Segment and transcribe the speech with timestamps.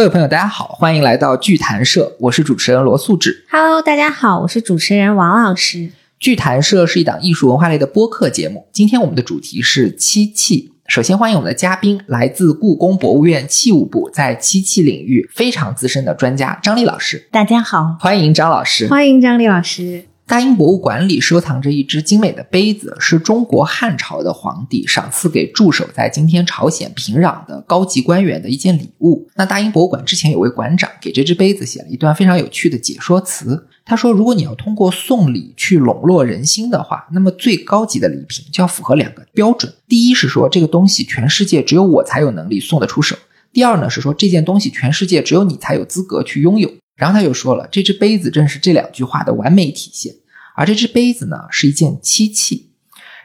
[0.00, 3.44] 各位朋友，大家好，欢迎来到剧谈社，我是主持人罗素志。
[3.50, 5.90] Hello，大家好，我是主持人王老师。
[6.18, 10.72] 剧谈社是一档艺术文化类的播客节目，今天我们的主题是漆器。
[10.86, 17.28] 首先欢迎我们的嘉宾，来自故宫博物院器物部，在漆器领域非常资深的专家张丽老师。
[17.30, 18.88] 大家好，欢迎张老师。
[18.88, 20.06] 欢迎张丽老师。
[20.30, 29.28] 大英博物馆里收藏着一只精美的杯子，是中国汉朝的皇帝赏赐给驻守在今天朝鲜平壤的高级官员的一件礼物。
[29.34, 33.66] 那大英博物馆之前有位馆长给这只杯子写了一段非常有趣的解说词。
[33.84, 43.16] 他说，如果你要通过送礼去笼络人心的话，那么最高级的礼品就要符合两个标准：第一是说这个东西全世界只有我才有能力送得出手；
[43.52, 46.70] 第二呢是说这件东西全世界只有你才有资格去拥有。
[47.00, 50.14] 然后他又说了，这只杯子正是这两句话的完美体现。
[50.54, 52.68] 而这只杯子呢，是一件漆器。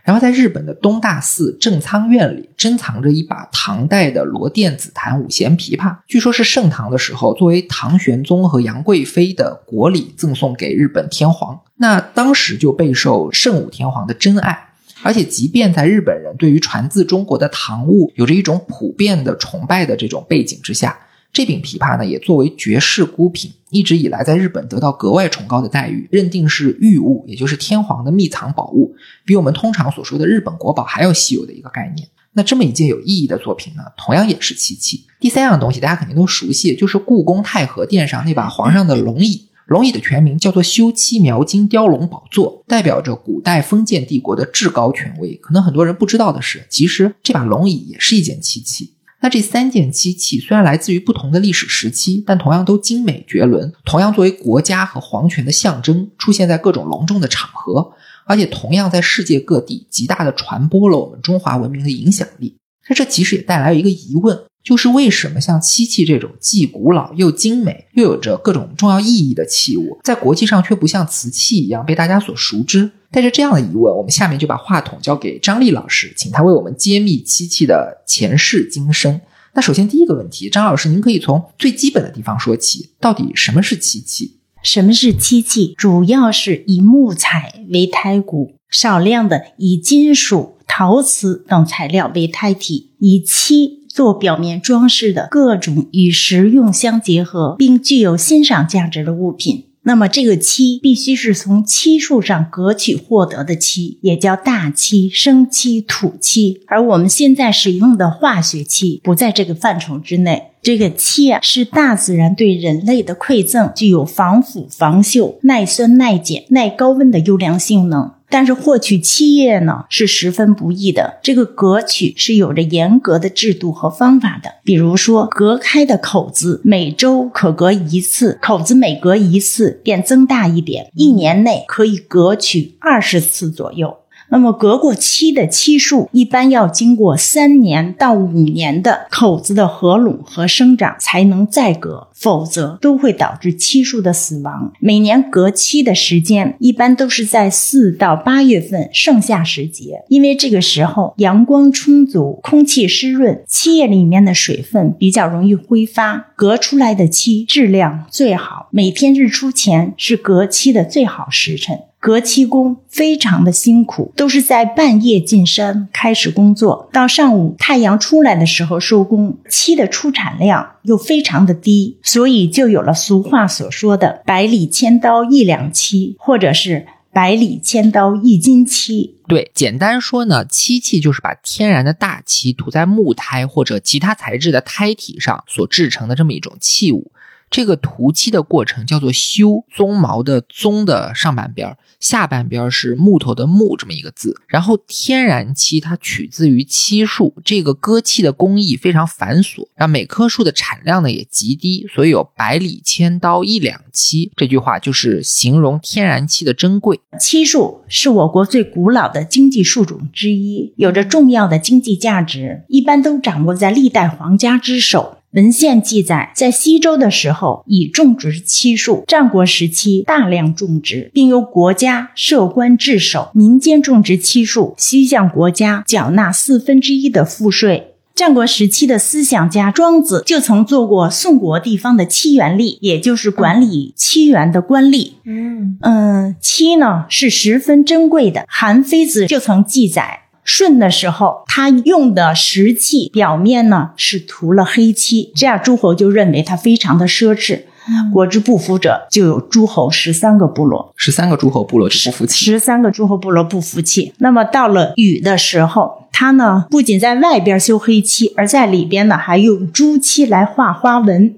[0.06, 11.60] 然后在日本的东大寺正仓院里，珍藏着一把唐代的罗甸紫檀五弦琵琶，据说是盛唐的时候作为唐玄宗和杨贵妃的国礼赠送给日本天皇。
[11.76, 14.70] 那当时就备受圣武天皇的珍爱。
[15.02, 20.98] 而且，即便在日本人对于传自中国的唐物有着一种普遍的崇拜的这种背景之下，
[21.36, 32.08] 这柄琵琶呢，也作为绝世孤品，一直以来在日本得到格外崇高的待遇，认定是御物，也就是天皇的秘藏宝物，比我们通常所说的日本国宝还要稀有的一个概念。
[32.32, 35.06] 那这么一件有意义的作品呢，同样也是漆器。
[35.20, 39.50] 第三样东西大家肯定都熟悉，就是故宫太和殿上那把皇上的龙椅。
[39.66, 45.36] 龙椅的全名叫做修漆描金雕龙宝座，代表着古代封建帝国的至高权威。
[45.36, 48.94] 可能很多人不知道的是，其实这把龙椅也是一件漆器。
[49.22, 57.94] 那这三件漆器虽然来自于不同的历史时期，但同样都精美绝伦，同样作为国家和皇权的象征，出现在各种隆重的场合，
[58.26, 62.58] 而且同样在世界各地极大的传播了我们中华文明的影响力。
[62.88, 72.90] 那这其实也带来了一个疑问，就是为什么像漆器这种既古老又精美，又有着各种重要意义的器物，在国际上却不像瓷器一样被大家所熟知？
[73.12, 79.22] 带着这样的疑问，我们下面就把话筒交给张丽老师，请她为我们揭秘漆器的前世今生。
[79.54, 84.38] 那首先第一个问题，张老师，您可以从最基本的地方说起，到底什么是漆器？
[84.64, 85.76] 什么是漆器？
[85.78, 99.68] 主要是以木材为胎骨，少量的以金属、陶瓷等材料为胎体，以漆做表面装饰的各种与实用相结合并具有欣赏价值的物品。
[99.84, 106.60] 那么，这个漆必须是从漆树上割取获得的漆，也叫大漆、生漆、土漆。
[106.68, 110.48] 而我们现在使用的化学漆不在这个范畴之内。
[110.62, 118.12] 这个漆啊，是大自然对人类的馈赠，具有防腐、防锈、耐酸、耐碱、耐高温的优良性能。
[118.30, 124.56] 但是获取漆液呢是十分不易的，这个隔取是有着严格的制度和方法的。
[124.64, 133.98] 比如说，隔开的口子每周可隔一次，口子每隔一次便增大一点，一年内可以隔取二十次左右。
[134.30, 144.74] 那么革过漆的漆树，一般要经过三年到五年的口子的合拢和生长，才能再革，否则都会导致漆树的死亡。
[144.80, 158.68] 每年革漆的时间一般都是在四到八月份盛夏时节，因为这个时候阳光充足，空气湿润，漆液里面的水分比较容易挥发，革出来的漆质量最好。
[158.72, 161.80] 每天日出前是革漆的最好时辰。
[162.00, 169.38] 隔漆工非常的辛苦，都是在半夜进山开始工作，到上午太阳出来的时候收工。
[169.50, 179.16] 漆的出产量又非常的低，所以就有了俗话所说的“百里千刀一两漆”，或者是“百里千刀一斤漆”。
[179.28, 187.12] 对，简单说呢，漆器就是把天然的大漆涂在木胎或者其他材质的胎体上所制成的这么一种器物。
[187.56, 194.36] 这个涂漆的过程叫做修，鬃毛的鬃的上半边，下半边是木头的木这么一个字。
[194.46, 207.00] 然后天然漆它取自于漆树，这个割漆的工艺非常繁琐，然后每棵树的产量呢也极低，所以有百里千刀一两漆这句话就是形容天然漆的珍贵。
[207.22, 215.20] 漆树是我国最古老的经济树种之一，有着重要的经济价值，一般都掌握在历代皇家之手。
[215.36, 223.32] 文献记载，在西周的时候已种植漆树，战国时期大量种植，并由国家设官治守。
[223.34, 227.92] 民间种植漆树，需向国家缴纳四分之一的赋税。
[228.16, 235.12] 战国时期的思想家庄子就曾做过宋国地方的漆园吏，也就是管理漆园的官吏。
[235.26, 238.46] 嗯嗯，漆呢是十分珍贵的。
[238.48, 240.22] 韩非子就曾记载。
[240.46, 247.64] 舜的时候，他用的石器表面呢是涂了黑漆，这样诸侯就认为他非常的奢侈。
[248.12, 252.46] 国之不服者，就有诸侯十三个部落，十三个诸侯部落不服气。
[252.46, 254.12] 十三个诸侯部落不服气。
[254.18, 261.36] 那么到了禹的时候，他呢不仅在外边修黑漆，而在里边呢还用朱漆来画花纹，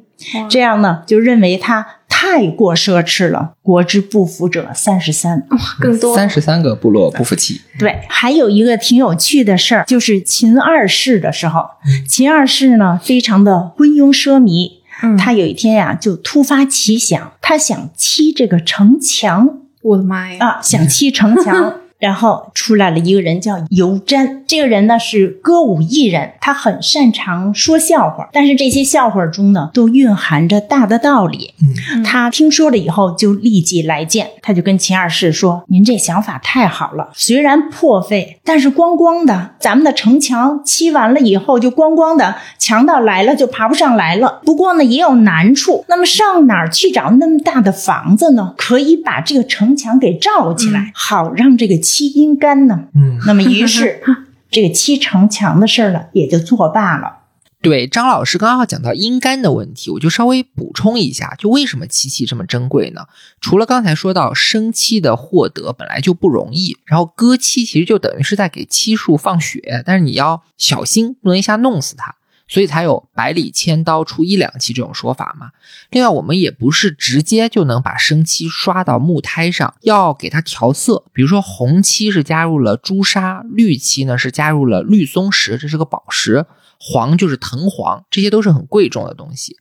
[0.50, 3.54] 这样呢就认为他太过奢侈了。
[3.62, 7.62] 国之不服者三十三，哇，更多三十三个部落不服气。
[7.77, 11.65] 对，还有一个挺有趣的事儿，就是秦二世的时候，
[12.07, 14.77] 秦二世呢非常的昏庸奢靡。
[15.18, 19.60] 他有一天呀，就突发奇想，他想砌这个城墙。
[19.83, 20.45] 我的妈呀！
[20.45, 21.81] 啊，想砌城墙。
[21.99, 31.55] 然后出来了一个人叫尤瞻，这个人呢是歌舞艺人，他很擅长说笑话，但是这些笑话中呢都蕴含着大的道理。
[31.59, 44.41] 嗯，他听说了以后就立即来见，他就跟秦二世说：“您这想法太好了，虽然破费，但是光光的，咱们的城墙砌完了以后就光光的，强盗来了就爬不上来了。
[44.45, 48.53] 不过呢也有难处，那么上哪儿去找那么大的房子呢？
[48.55, 52.88] 可以把这个城墙给罩起来，好让这个。”漆阴干呢？
[52.94, 54.01] 嗯，那么于是
[54.51, 57.13] 这个七城墙的事儿呢，也就作罢了。
[57.60, 63.01] 对，张老师刚刚讲到阴干的问题，我就稍微补充一下，就为什么漆器这么珍贵呢？
[63.42, 72.16] 除了刚才说到生漆的获得本来就不容易，然后割漆其实就等于是在给漆树放血，但是你要小心，不能一下弄死它。
[72.47, 75.51] 所以才有百里千刀出一两漆这种说法嘛。
[75.89, 81.03] 另外，我们也不是直接就能把生漆刷到木胎上，要给它调色。
[81.13, 86.44] 比如说，红漆是加入了朱砂，绿漆呢是加入了绿松石，这是个宝石；
[86.79, 89.57] 黄就是藤黄，这些都是很贵重的东西。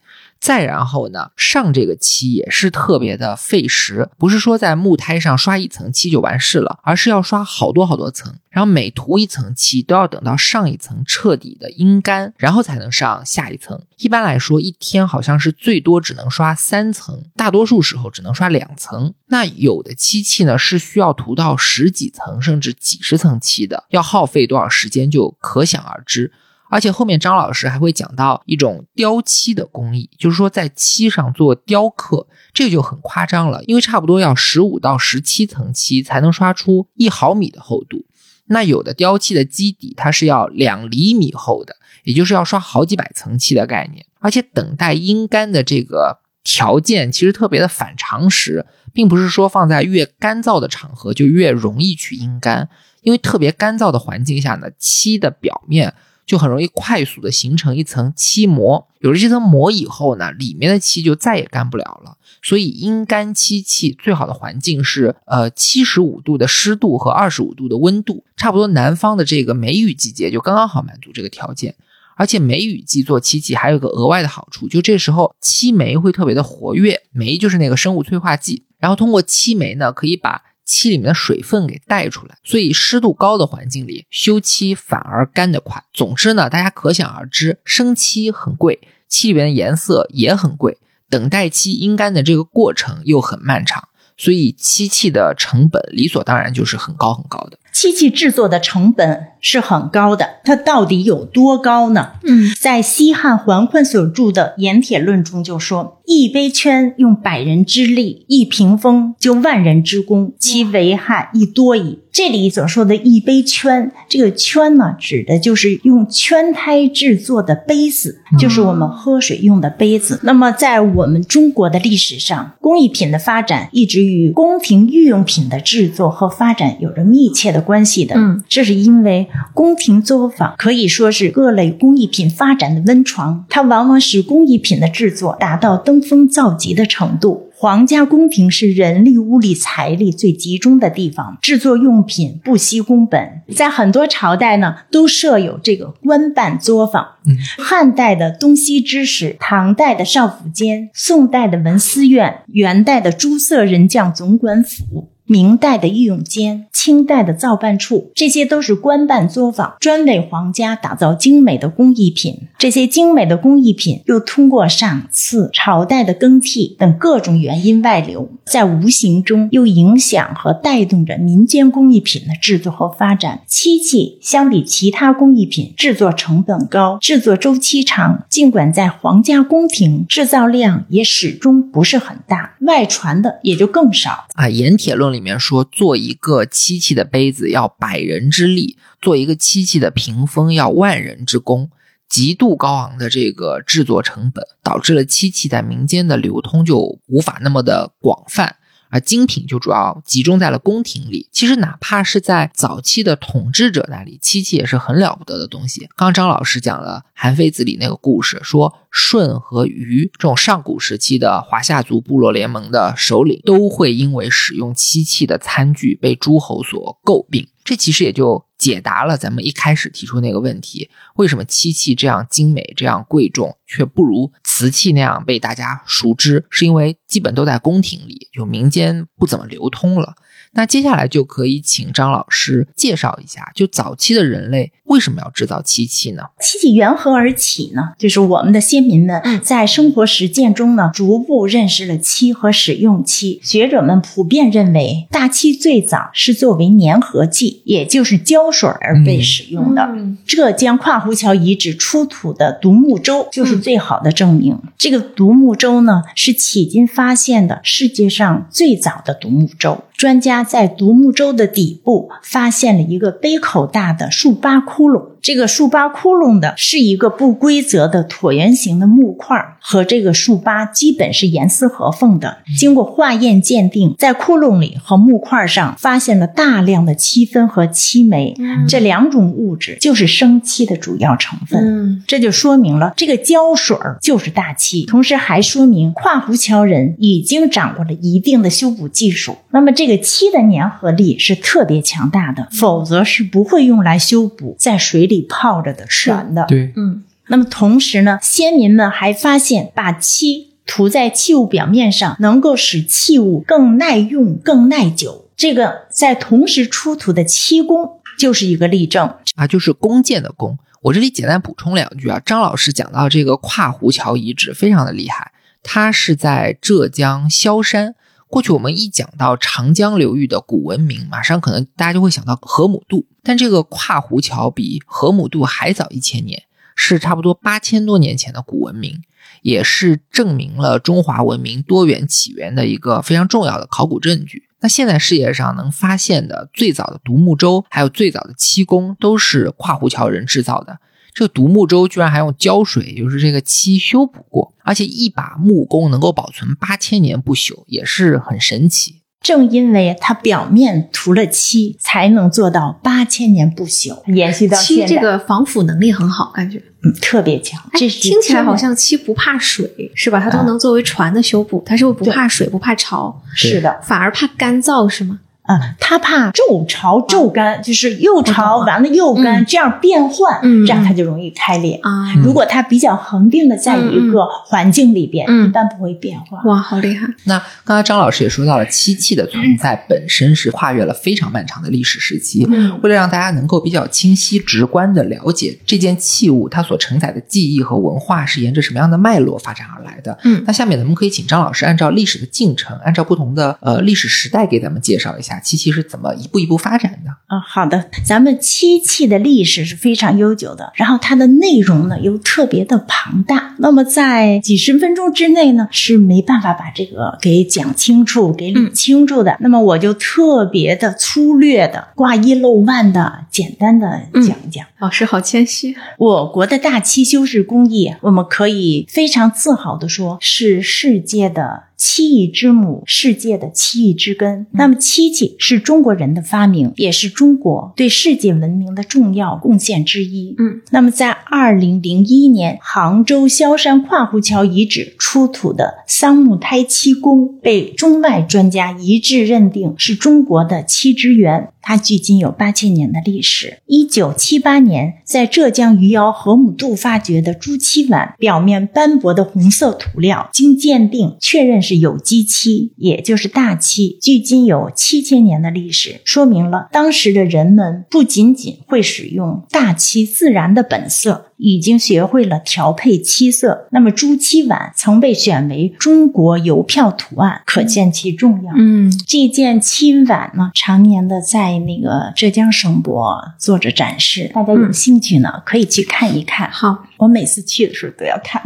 [0.47, 13.83] 再然后呢，上这个漆也是特别的费时，不是说在木胎上刷一层漆就完事了，而是要刷好多好多层，然后每涂一层漆都要等到上一层彻底的阴干，然后才能上下一层。
[13.97, 19.13] 一般来说，一天好像是最多只能刷三层，大多数时候只能刷两层。
[19.27, 26.31] 那有的漆器呢是需要涂到十几层甚至几十层漆的，要耗费多少时间就可想而知。
[26.69, 38.05] 而且后面张老师还会讲到一种雕漆的工艺，就是说在漆上做雕刻，这个就很夸张了，因为差不多要十五到十七层漆才能刷出一毫米的厚度。
[38.49, 44.05] 那有的雕漆的基底它是要两厘米厚的，也就是要刷好几百层漆的概念。
[44.19, 52.69] 而且等待阴干的这个条件其实特别的反常识，并不是说放在越干燥的场合就越容易去阴干，
[53.03, 55.95] 因为特别干燥的环境下呢，漆的表面。
[56.27, 62.19] 就很容易快速的形成一层漆膜，有了这层膜以后呢，里面的漆就再也干不了了。
[62.43, 71.75] 所以阴干漆器最好的环境是呃七十五度的湿度和二十五度的温度，差不多南方的这个梅雨季节就刚刚好满足这个条件。
[72.17, 80.43] 而且梅雨季做漆器还有个额外的好处，就这时候漆酶会特别的活跃，酶就是那个生物催化剂，然后通过漆酶呢可以把。
[80.67, 85.83] 漆里面的水分给带出来，所以湿度高的环境里修漆反而干得快。
[85.95, 90.77] 总之呢，大家可想而知，生漆很贵，漆里面的颜色也很贵，
[91.09, 97.59] 等待漆阴干的这个过程又很漫长，所以漆器的成本理所当然就是很高很高的。
[97.77, 102.13] 漆器制作的成本是很高的，它到底有多高呢？
[102.27, 120.19] 嗯，在西汉桓宽所著的《盐铁论》中就说：“一杯圈用百人之力，一屏风就万人之功，其危害亦多矣。”这里所说的一杯圈，这个圈呢，指的就是用圈胎制作的杯子，就是我们喝水用的杯子。
[120.23, 127.66] 那么，在我们中国的历史上，工艺品的发展一直与宫廷御用品的制作和发展有着密切的。
[127.67, 137.43] 关系的，嗯，这是因为宫廷作坊可以说是各类工艺品发展的温床，它往往使工艺品的制作达到登峰造极的程度。
[137.59, 143.41] 皇家宫廷是人力、物力、财力最集中的地方，制作用品不惜工本。
[143.55, 147.03] 在很多朝代呢，都设有这个官办作坊。
[147.27, 155.09] 嗯汉代的东西知使，唐代的少府监，宋代的文思院，元代的诸色人将总管府。
[155.27, 162.47] 明代的御用监，清代的造办处，这些都是官办作坊，专为皇家打造精美的工艺品。
[162.57, 173.41] 这些精美的工艺品又通过赏赐、朝代的更替等各种原因外流，在无形中又影响和带动着民间工艺品的制作和发展。
[173.49, 178.25] 漆器相比其他工艺品，制作成本高，制作周期长。
[178.29, 184.49] 尽管在皇家宫廷制造量也始终不是很大，外传的也就更少啊。
[184.49, 185.16] 盐铁论。
[185.17, 191.71] 里面说，做一个漆器的杯子要百人之力，做一个漆器的屏风要万人之功。
[192.09, 198.55] 极度高昂的这个制作成本，导致了漆器在民间的流通就无法那么的广泛。
[198.97, 201.29] 而精品就主要集中在了宫廷里。
[201.31, 205.83] 其实，哪怕是在早期的统治者那里，漆器也是很了不得的东西。
[205.97, 217.47] 刚刚张老师讲了《韩非子》里那个故事，说舜和禹这种上古时期的华夏族部落联盟的首领，都会因为使用漆器的餐具被诸侯所诟病。
[217.63, 226.45] 这其实也就解答了咱们一开始提出那个问题：为什么漆器这样精美、这样贵重，却不如瓷器那样被大家熟知？
[226.51, 230.15] 是因为基本都在宫廷里，就民间不怎么流通了。
[230.53, 236.23] 那接下来就可以请张老师介绍一下，就早期的人类为什么要制造漆器呢？
[236.41, 237.91] 漆器缘何而起呢？
[237.99, 243.41] 就是我们的先民们在生活实践中呢，逐步认识了漆和使用漆。
[243.43, 249.89] 学者们普遍认为，大漆最早是作为粘合剂，也就是胶水而被使用的。
[250.27, 254.59] 浙江跨湖桥遗址出土的独木舟就是最好的证明。
[254.79, 259.83] 这个独木舟呢，是迄今发现的世界上最早的独木舟。
[259.97, 265.16] 专家在独木舟的底部发现了一个杯口大的竖八窟窿。
[265.27, 272.39] 这个树疤窟窿的是一个不规则的椭圆形的木块，和这个树疤基本是严丝合缝的。
[272.57, 278.37] 经过化验鉴定，在窟窿里和木块上发现了大量的漆分和漆煤，
[278.69, 281.61] 这两种物质就是生漆的主要成分。
[281.61, 289.35] 嗯，这就说明了这个胶水就是大漆，同时还说明跨湖桥人已经掌握了一定的修补技术。
[289.51, 295.16] 那么这个漆的粘合力是特别强大的，否则是不会用来修补在水里。
[295.23, 297.05] 泡着的软的，对，嗯。
[297.29, 305.29] 那么同时呢，先民们还发现，把漆涂在器物表面上，能够使器物更耐用、更耐久。
[305.37, 310.57] 这个在同时出土的漆工就是一个例证啊，就是弓箭的弓。
[310.83, 315.33] 我这里简单补充两句啊，张老师讲到这个跨湖桥遗址非常的厉害，
[315.65, 317.97] 它是在浙江萧山。
[318.29, 323.07] 过去我们一讲到长江流域的古文明，马上可能大家就会想到河姆渡。
[323.23, 326.43] 但这个跨湖桥比河姆渡还早一千年，
[326.75, 329.01] 是差不多八千多年前的古文明，
[329.43, 334.45] 也是证明了中华文明多元起源的一个非常重要的考古证据。
[334.61, 340.79] 那现在世界上能发现的最早的独木舟，还有最早的漆工，都是跨湖桥人制造的。
[341.17, 348.97] 这个独木舟居然还用胶水，就是这个漆修补过，而且一把木工能够保存八千年不朽，也是很神奇。
[349.23, 354.87] 正因为它表面涂了漆，才能做到八千年不朽，延续到现在。
[354.87, 357.59] 漆这个防腐能力很好，感觉嗯特别强。
[357.73, 360.21] 这听起来好像漆不怕水，是吧？
[360.21, 365.21] 它都能作为船的修补，它是不怕水、不怕潮，是的，反而怕干燥，是吗？
[365.47, 372.13] 啊，它怕骤潮骤干，就是又潮完了又干，这样变换，这样它就容易开裂啊。
[372.23, 376.43] 如果它比较恒定的在一个环境里边，一般不会变化。
[376.45, 377.07] 哇，好厉害！
[377.25, 382.45] 那刚才张老师也说到了，漆器的存在本身是跨越了非常漫长的历史时期。
[382.83, 395.36] 为了让大家能够比较清晰、直观的了解这件器物它所承载的记忆和文化是沿着什么样的脉络发展而来的，嗯，那下面咱们可以请张老师按照历史的进程，按照不同的呃历史时代给咱们介绍一下。
[395.41, 397.11] 漆器是怎么一步一步发展的？
[397.27, 409.37] 啊，好的，咱们漆器的历史是非常悠久的，然后它的内容呢又特别的庞大，那么在几十分钟之内呢是没办法把这个给讲清楚、给理清楚的。
[409.41, 414.67] 那么我就特别的粗略的、挂一漏万的、简单的讲一讲。
[414.79, 415.77] 老师好谦虚。
[415.99, 421.65] 我国的大漆修饰工艺，我们可以非常自豪的说，是世界的。
[421.77, 424.47] 漆艺之母，世界的七亿之根。
[424.53, 430.35] 那么，漆器是中国人的发明，也是中国对世界文明的重要贡献之一。
[430.39, 441.51] 嗯，那么在二零零一年，杭州萧山跨湖桥遗址出土的桑木胎漆工，被中外专家一致认定是中国的漆之源。
[441.67, 443.59] 它距今有八千年的历史。
[443.67, 463.69] 一九七八年，在浙江余姚河姆渡发掘的朱漆碗，表面斑驳的红色涂料，经鉴定确认是有机漆，也就是大漆，距今有七千年的历史，说明了当时的人们不仅仅会使用大漆自然的本色，已经学会了调配漆色。
[463.71, 468.53] 那么朱漆碗曾被选为中国邮票图案，可见其重要。
[468.57, 476.51] 嗯这件漆碗呢，常年的在那个浙江省博做着展示，大家有兴趣呢，可以去看一看。
[476.51, 478.43] 好，我每次去的时候都要看。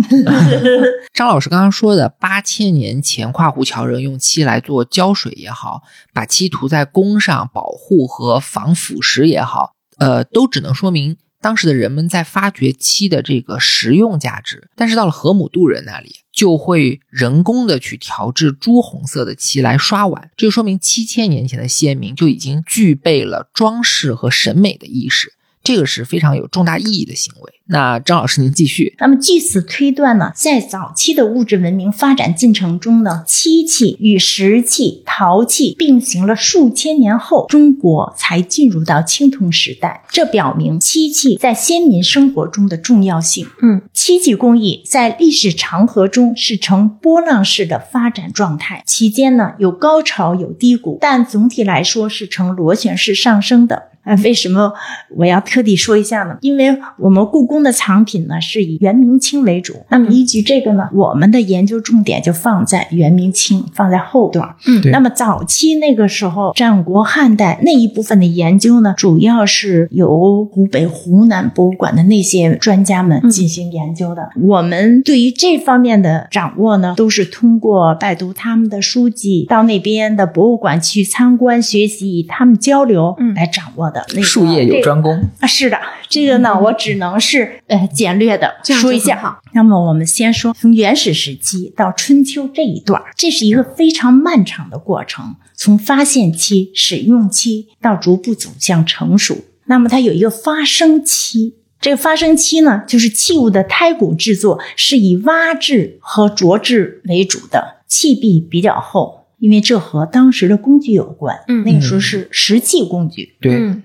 [1.14, 5.82] 张老师刚刚说的，八千年前跨湖桥人用漆来做胶水也好，
[6.12, 14.68] 把漆涂在弓上保护和防腐蚀也好，呃，都只能说明当时的人们在发掘漆的这个实用价值。
[14.76, 25.32] 但是到了河姆渡人那里，就会人工的去调制朱红色的漆来刷碗，这就说明七千年前的先民就已经具备了装饰和审美的意识。
[25.62, 27.59] 这个是非常有重大意义的行为。
[27.70, 28.94] 那张老师，您继续。
[28.98, 40.02] 那么据此推断呢，在早期的物质文明发展进程中呢，漆器与石器、陶器并行了数千年后，中国才进入到青铜时代。
[40.10, 43.46] 这表明漆器在先民生活中的重要性。
[43.62, 53.90] 嗯，漆器工艺在历史长河中是呈波浪式的发展状态，期间呢有高潮有低谷，但总体来说是呈螺旋式上升的。
[54.02, 54.72] 啊，为什么
[55.18, 56.38] 我要特地说一下呢？
[56.40, 64.56] 因为我们故宫的藏品呢是以元明清为主，那么依据这个呢，我们的研究重点就放在元明清，放在后段。
[64.66, 74.30] 嗯对那么早期那个时候，战国汉代那一部分的研究呢，主要是由湖北、湖南博物馆的那些专家们进行研究的。
[74.42, 84.04] 我们对于这方面的掌握呢，都是通过拜读他们的书籍，到那边的博物馆去参观学习，与他们交流嗯来掌握的。
[84.10, 85.12] 那个术业有专攻。
[85.40, 89.16] 啊，是的，这个呢，我只能是呃简略的说一下。
[89.16, 99.38] 哈那么我们先说从原始时期到春秋这一段，这是一个非常漫长的过程，从发现期、使用期到逐步走向成熟。
[99.66, 101.54] 那么它有一个发生期。
[101.80, 111.36] 这个发生期呢，就是器物的胎骨制作是以挖制和琢制为主的，器壁比较厚，因为这和当时的工具有关。
[111.48, 113.82] 嗯那个时候是石器工具，对，嗯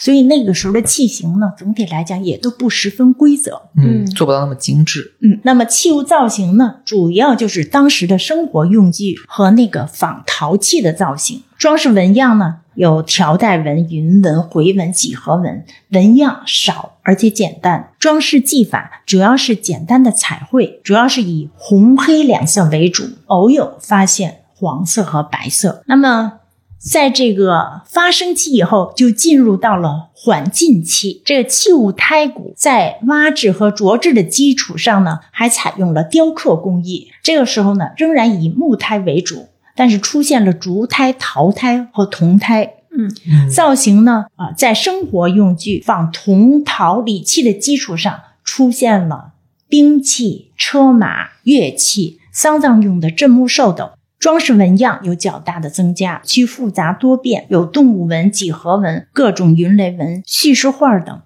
[0.00, 3.62] 所以那个时候的器型呢，总体来讲也都不十分规则。
[3.76, 5.14] 嗯，嗯做不到那么精致。
[5.20, 11.42] 嗯，那么器物造型呢，主要就是当时的生活用具和那个仿陶器的造型。
[11.56, 17.92] 装饰纹样呢，有条带纹、云纹、回纹、几何纹，纹样少而且简单。
[17.98, 25.82] 装饰技法主要是简单的彩绘，主要是以红黑两色为主，偶有发现黄色和白色。
[25.86, 26.40] 那么
[26.78, 31.22] 在这个发生期以后，就进入到了缓进期。
[31.24, 37.10] 这个器物胎骨在挖制和琢制的基础上呢，还采用了雕刻工艺。
[37.22, 42.74] 这个时候呢，仍然以木胎为主，但是出现了竹胎、陶胎和铜胎。
[42.96, 43.10] 嗯
[43.50, 49.32] 造型呢，啊、在生活用具仿铜、陶、礼器的基础上，出现了
[49.68, 53.90] 兵器、车马、乐器、丧葬用的镇墓兽等。
[54.24, 61.20] 装饰纹样有较大的增加，其复杂多变，有动物纹、几何纹、各种云雷纹、叙事画等。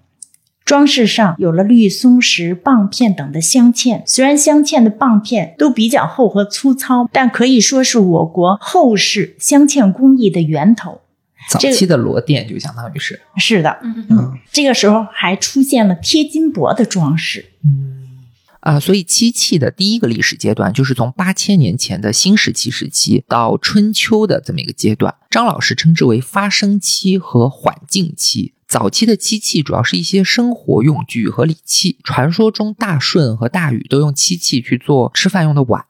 [0.65, 11.03] 装饰上有了绿松石、蚌片等的镶嵌，虽然镶嵌的蚌片都比较厚和粗糙，但可以说是我国后世镶嵌工艺的源头。
[11.49, 17.47] 早期的罗甸就相当于是，是的，嗯嗯这个时候还出现了贴金箔的装饰。
[17.65, 17.95] 嗯
[18.61, 28.55] 啊、所以漆器的第一个历史阶段就是从八千年前的新石器时期到春秋的这么一个阶段，张老师称之为发生期和缓境期。
[28.69, 35.83] 早期的漆器主要是一些生活用具和礼器，传说中大舜和大禹都用漆器去做吃饭用的碗。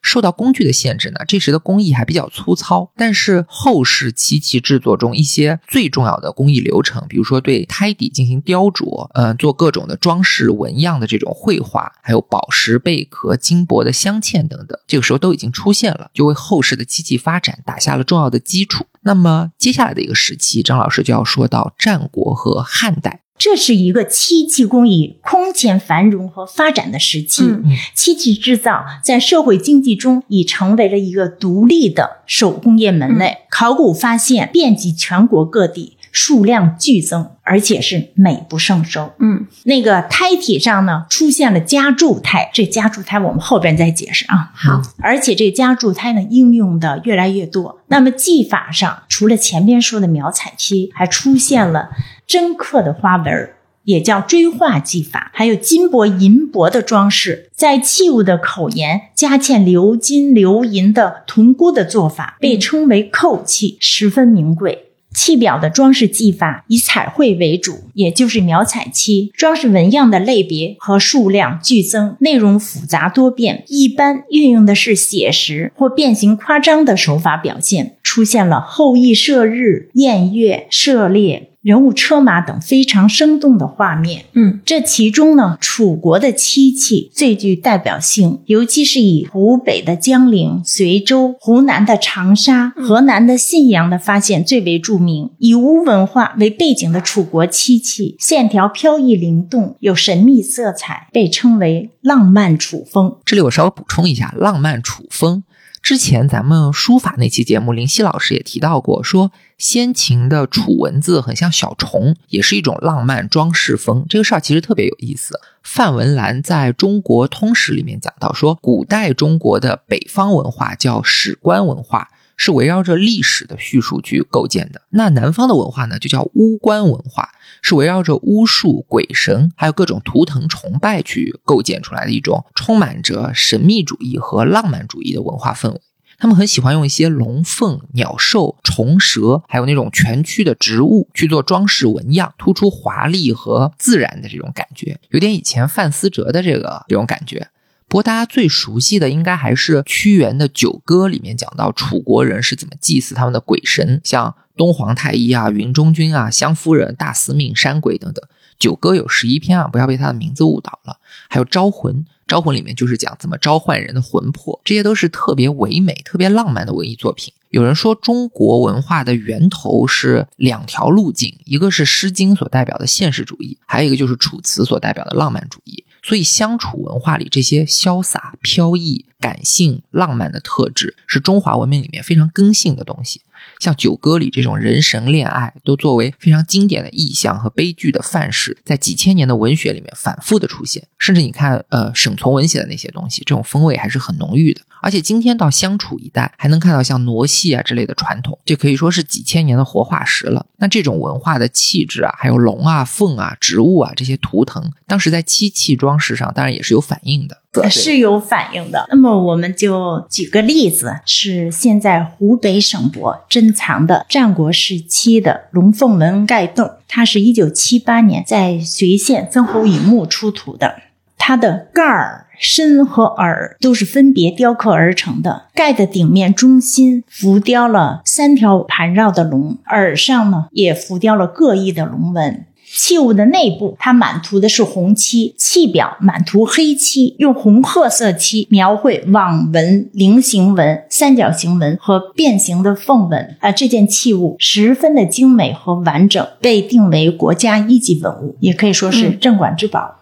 [0.00, 2.90] 受到工具的限制呢，这时的工艺还比较粗糙。
[2.96, 18.86] 但是后世漆器制作中一些最重要的工艺流程，比如说对胎底进行雕琢，呃，做各种的装饰纹样的这种绘画，还有宝石、贝壳、金箔的镶嵌等等，这个时候都已经出现了，就为后世的漆器发展打下了重要的基础。
[19.04, 23.20] 那么接下来的一个时期，张老师就要说到战国和汉代。
[23.36, 27.42] 这是一个漆器工艺空前繁荣和发展的时期。
[27.42, 33.38] 嗯漆器制造在社会经济中已成为了一个独立的手工业门类。
[33.50, 39.12] 考古发现遍及全国各地，数量剧增，而且是美不胜收。
[39.18, 44.52] 嗯那个胎体上呢，出现了夹铸胎，这夹铸胎我们后边再解释啊。
[44.54, 47.80] 好，而且这个夹铸胎呢，应用的越来越多。
[47.88, 51.90] 那么技法上，除了前边说的描彩漆，还出现了
[52.26, 53.50] 针刻的花纹，
[53.82, 64.92] 也叫锥画技法，还有金箔、银箔的装饰，在器物的口沿加嵌鎏金、鎏银的铜箍的做法，被称为扣器，十分名贵。
[65.14, 69.30] 器表的装饰技法以彩绘为主，也就是描彩漆。
[69.34, 81.50] 装饰纹样的类别和数量剧增，内容复杂多变，一般运用的是写实或变形夸张的手法表现，出现了后羿射日、宴月、射猎。
[81.64, 95.30] 人物车马等非常生动的画面，嗯，这其中呢，楚国的漆器最具代表性，尤其是以湖北的江陵、随州、湖南的长沙、河南的信阳的发现最为著名。
[95.38, 103.16] 以吴文化为背景的楚国漆器，线条飘逸灵动，有神秘色彩，被称为浪漫楚风。
[103.24, 105.42] 这里我稍微补充一下，浪漫楚风。
[105.84, 114.06] 之前咱们书法那期节目，林夕老师也提到过，说先秦的楚文字很像小虫，也是一种浪漫装饰风。
[114.08, 115.38] 这个事儿其实特别有意思。
[115.62, 122.08] 范文澜在中国通史里面讲到，说古代中国的北方文化叫史官文化。
[122.36, 124.82] 是围绕着历史的叙述去构建的。
[124.90, 127.30] 那南方的文化呢，就叫巫官文化，
[127.62, 135.80] 是围绕着巫术、鬼神，还有各种图腾崇拜去构建出来的一种充满着神秘主义和浪漫主义的文化氛围。
[136.16, 147.48] 他们很喜欢用一些龙凤、鸟兽、虫蛇，还有那种全区的植物去做装饰纹样，突出华丽和自然的这种感觉，有点以前范思哲的这个这种感觉。
[147.88, 158.24] 不过大家最熟悉的应该还是屈原的《九歌》里面讲到楚国人是怎么祭祀他们的鬼神，像东皇太一啊、云中君啊、湘夫人、大司命、山鬼等等。
[158.58, 160.96] 《九歌》有十一篇啊，不要被他的名字误导了。
[161.28, 161.94] 还有《招魂》，
[162.26, 167.32] 《招魂》里面就是讲怎么召唤人的魂魄，这些都是特别唯美、特别浪漫的文艺作品。
[167.50, 175.83] 有人说中国文化的源头是两条路径，一个是《诗经》所代表的现实主义，还有一个就是楚辞所代表的浪漫主义。
[176.06, 183.22] 所以，相处文化里这些潇洒、飘逸、感性、浪漫的特质，是中华文明里面非常根性的东西。
[183.58, 190.86] 像《九歌》里这种人神恋爱，都作为非常经典的意象和悲剧的范式，在几千年的文学里面反复的出现。
[190.98, 194.60] 甚至你看，呃，沈从文写的那些东西，这种风味还是很浓郁的。
[194.82, 200.44] 而且今天到相处一带，还能看到像傩戏啊之类的传统，这可以说是几千年的活化石了。
[200.58, 207.38] 那这种文化的气质啊，还有龙啊、凤啊、植物啊这些图腾，当时在漆器装饰上，当然也是有反应的，
[207.68, 208.86] 是有反应的。
[208.90, 220.76] 那么我们就举个例子，是现在湖北省博珍藏的战国时期的龙凤纹盖洞，它是一九七八年在随县曾侯乙墓出土的，
[221.16, 222.22] 它的盖儿。
[222.36, 232.44] 身和耳都是分别雕刻而成的，盖的顶面中心浮雕了三条盘绕的龙，耳上呢也浮雕了各异的龙纹。
[232.76, 243.36] 器物的内部，它满涂的是红漆，器表满涂黑漆，用红褐色漆描绘网纹、菱形纹、三角形纹和变形的凤纹。
[243.40, 250.00] 啊，这件器物十分的精美和完整，被定为国家一级文物，也可以说是镇馆之宝。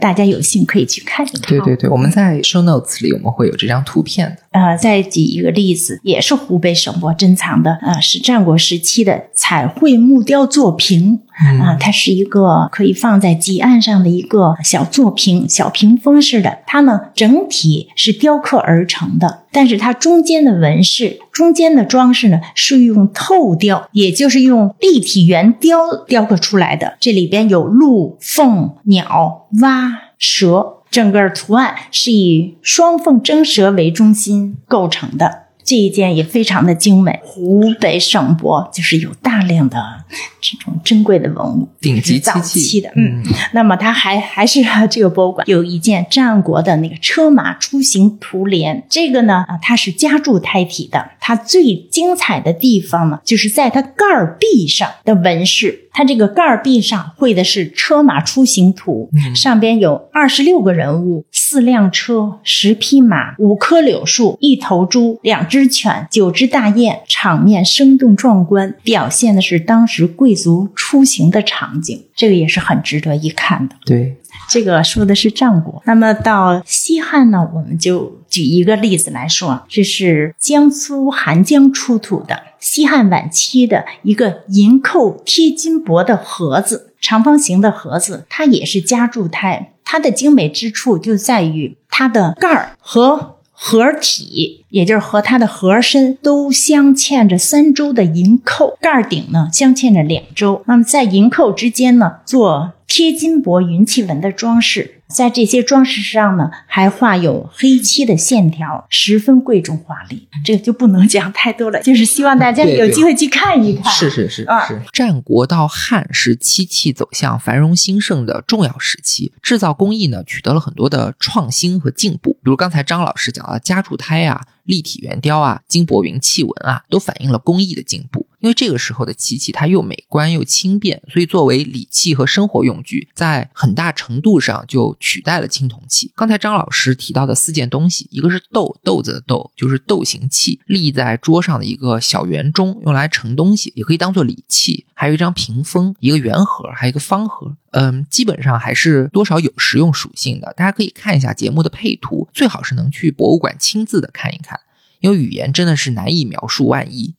[0.00, 1.42] 大家有幸可以去看一看。
[1.42, 4.42] 对对对，我们在 show notes 里我们会有这张图片的。
[4.50, 11.20] 呃，再举一个例子，也是湖北省博珍藏的，呃，是战国时期的彩绘木雕作品。
[11.32, 16.58] 啊，它是一个可以放在几案上的一个小作品，小屏风似的。
[16.66, 26.96] 它呢，整体是雕刻而成的，但是它中间的纹饰、中间的装饰呢，是用透雕，也就是用立体圆雕雕刻出来的。
[26.98, 35.42] 这里边有鹿、凤、鸟、蛙、蛇，整个图案是以双凤争蛇为中心构成的。
[35.64, 37.20] 这一件也非常的精美。
[37.22, 40.01] 湖北省博就是有大量的
[40.40, 42.92] 这种珍贵的文物，顶级早漆期的。
[42.96, 43.22] 嗯，
[43.52, 51.10] 那么它还还是这个博物馆有一件战国的那个车马出行图联，这个呢啊，它是夹铸胎体的。
[51.20, 55.88] 它最精彩的地方呢，就是在它盖儿壁上的纹饰。
[55.94, 73.76] 它这个盖儿壁上绘的是车马出行图，上边有二十六个人物、四辆车、十匹马、五棵柳树、一头猪、两只犬、九只大雁，场面生动壮观，表现的是当时贵族出行的场景，这个也是很值得一看的。
[73.84, 74.16] 对，
[74.48, 100.64] 这个说的是战国，那么到西汉呢，我们就举一个例子来说，这是江苏韩江出土的西汉晚期的一个银扣贴金箔的盒子，长方形的盒子，它也是夹柱胎，它的精美之处就在于它的盖儿和盒体也就是和它的盒身都镶嵌着三周的银扣，盖顶呢镶嵌着两周。
[100.66, 104.98] 那么在银扣之间呢，做贴金箔云气纹的装饰。
[105.08, 110.26] 在这些装饰上呢，还画有黑漆的线条，十分贵重华丽。
[110.42, 113.92] 这个就不能讲太多了，就是希望大家有机会去看一看。
[113.92, 122.32] 是是是是，战国到汉是漆器走向繁荣兴盛的重要时期，制造工艺呢取得了很多的创新和进步。
[122.42, 124.40] 比如刚才张老师讲的夹竹胎啊。
[124.64, 128.26] 立体圆雕啊，金箔云气纹啊，都反映了工艺的进步。
[128.42, 136.10] 因为这个时候的漆器它又美观又轻便，所以作为礼器和生活用具，在很大程度上就取代了青铜器。
[136.16, 144.84] 刚才张老师提到的四件东西，一个是豆豆子的豆，就是豆形器，立在桌上的一个小圆钟，用来盛东西，也可以当做礼器。
[144.92, 147.56] 还有一张屏风，一个圆盒，还有一个方盒。
[147.70, 150.52] 嗯，基本上还是多少有实用属性的。
[150.56, 154.58] 大家可以看一下节目的配图，最好是能去博物馆亲自的看一看，
[155.00, 157.14] 因为语言真的是难以描述万一。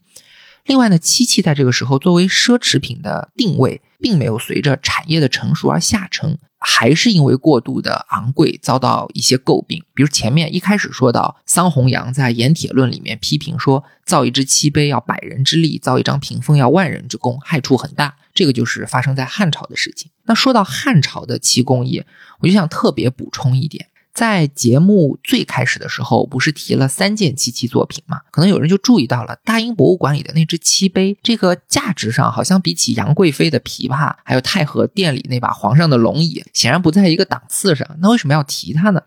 [0.65, 9.84] 另外呢，漆器在这个时候作为奢侈品的定位，并没有随着产业的成熟而下沉，还是因为过度的昂贵遭到一些诟病。
[9.93, 18.15] 比如前面一开始说到，桑弘羊在《盐铁论》里面批评说，造一只漆杯要百人之力，造一张屏风要万人之功，害处很大。
[18.34, 20.10] 这个就是发生在汉朝的事情。
[20.26, 22.02] 那说到汉朝的漆工艺，
[22.39, 28.21] 我就想特别补充一点，在节目最开始的时候，不是提了三件漆器作品吗？
[28.32, 37.88] 可能有人就注意到了大英博物馆里的那只漆杯，这个价值上好像比起杨贵妃的琵琶，还有太和殿里那把皇上的龙椅，显然不在一个档次上。
[37.99, 39.02] 那为什么要提它呢？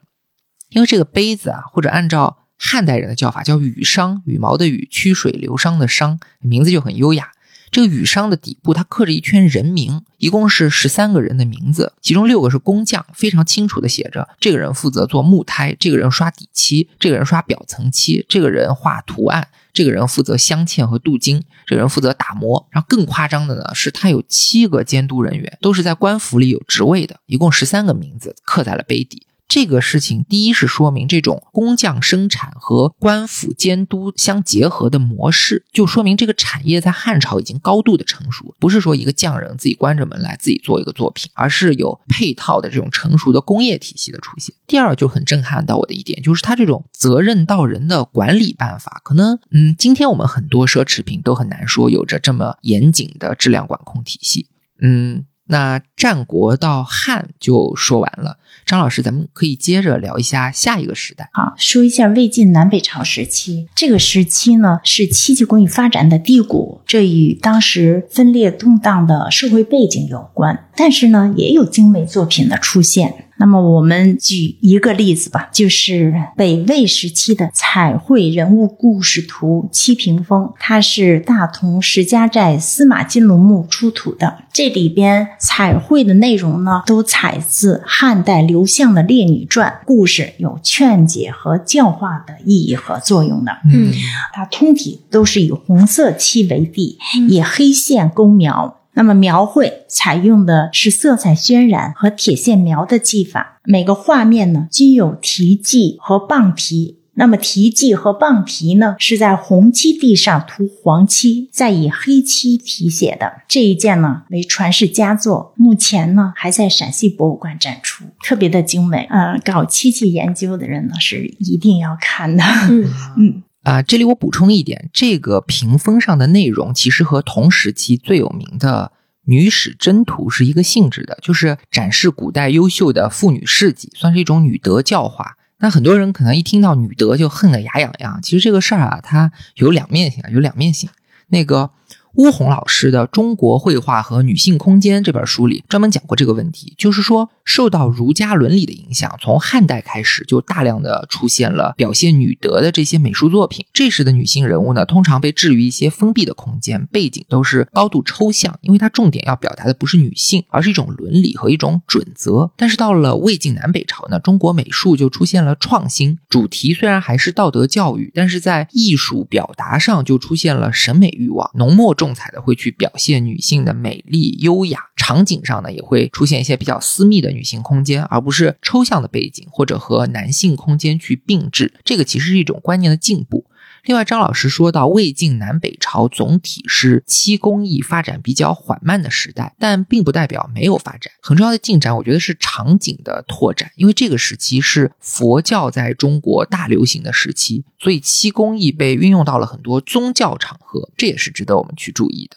[0.70, 7.30] 因为这个杯子啊，或者按照汉代人的叫法叫羽商，羽毛的羽，曲水流觞的觞，名字就很优雅。
[7.70, 22.66] 这个羽商的底部，它刻着一圈人名，一共是十三个人的名字，其中六个是工匠，非常清楚的写着：这个人负责做木胎，这个人刷底漆，这个人刷表层漆，这个人画图案，这个人负责镶嵌和镀金，这个人负责打磨。
[22.70, 29.26] 然后更夸张的呢，是他有七个监督人员，都是在官府里有职位的，一共十三个名字刻在了杯底。
[29.48, 44.54] 这个事情，第一是说明这种工匠生产和官府监督相结合的模式，就说明这个产业在汉朝已经高度的成熟，不是说一个匠人自己关着门来自己做一个作品，而是有配套的这种成熟的工业体系的出现。
[44.66, 54.48] 第二就很震撼到我的一点，就是他这种责任到人的管理办法，可能嗯，今天我们很多奢侈品都很难说有着这么严谨的质量管控体系，
[54.80, 55.24] 嗯。
[55.48, 61.28] 那战国到汉就说完了，张老师，咱们可以接着聊一下下一个时代。
[61.32, 63.68] 好，说一下魏晋南北朝时期。
[63.74, 70.64] 这个时期呢，是漆器工艺发展的低谷，这与当时分裂动荡的社会背景有关。
[70.74, 73.26] 但是呢，也有精美作品的出现。
[73.38, 84.38] 那么我们举一个例子吧，就是北魏时期的彩绘人物故事图七屏风，它是大同石家寨司马金龙墓出土的。
[84.54, 93.52] 这里边彩绘的内容呢，都采自汉代刘向的《列女传》，故事有劝解和教化的意义和作用的。
[93.72, 93.92] 嗯，
[94.32, 98.80] 它通体都是以红色漆为底，以黑线勾描。
[98.98, 107.00] 那么描绘采用的是色彩渲染和铁线描的技法，每个画面呢均有题记和棒题。
[107.18, 113.42] 那么题记和棒题呢是在红漆地上涂黄漆，再以黑漆题写的。
[113.48, 119.06] 这一件呢为传世佳作，目前呢还在陕西博物馆展出，特别的精美。
[119.10, 122.44] 呃，搞漆器研究的人呢是一定要看的。
[122.70, 122.84] 嗯
[123.16, 123.42] 嗯。
[123.62, 128.92] 啊，这里我补充一点，这个屏风上的内容其实和同时期最有名的
[129.24, 135.36] 《女史箴图》是一个性质的，就是展示古代优秀的妇女事迹，算是一种女德教化。
[135.58, 140.90] 那很多人可能一听到女德就恨得牙痒痒，其实这个事儿啊，它有两面性，有两面性。
[141.28, 141.70] 那个。
[142.16, 153.66] 巫红老师的《中国绘画和女性空间》这本书里专门讲过这个问题，就是说受到儒家伦理的影响，从汉代开始就大量的出现了表现女德的这些美术作品。
[153.70, 162.50] 这时的女性人物呢，通常被置于一些封闭的空间，背景都是高度抽象，因为它重点要表达的不是女性，而是一种伦理和一种准则。
[162.56, 172.05] 但是到了魏晋南北朝呢，中国美术就出现了创新，主题虽然还是道德教育，但是在艺术表达上就出现了审美欲望，浓墨重。
[172.06, 181.74] 重彩的会去表现女性的美丽优雅，场景上呢也会出现一些比较私密的女性空间，而不是抽象的背景或者和男性空间去并置。
[181.84, 183.44] 这个其实是一种观念的进步。
[183.86, 191.12] 另外，张老师说到魏晋南北朝总体是漆工艺发展比较缓慢的时代，但并不代表没有发展。
[191.22, 202.36] 很重要的进展，我觉得是场景的拓展，因为这个时期是佛教在中国大流行的时期，所以漆工艺被运用到了很多宗教场合，这也是值得我们去注意的。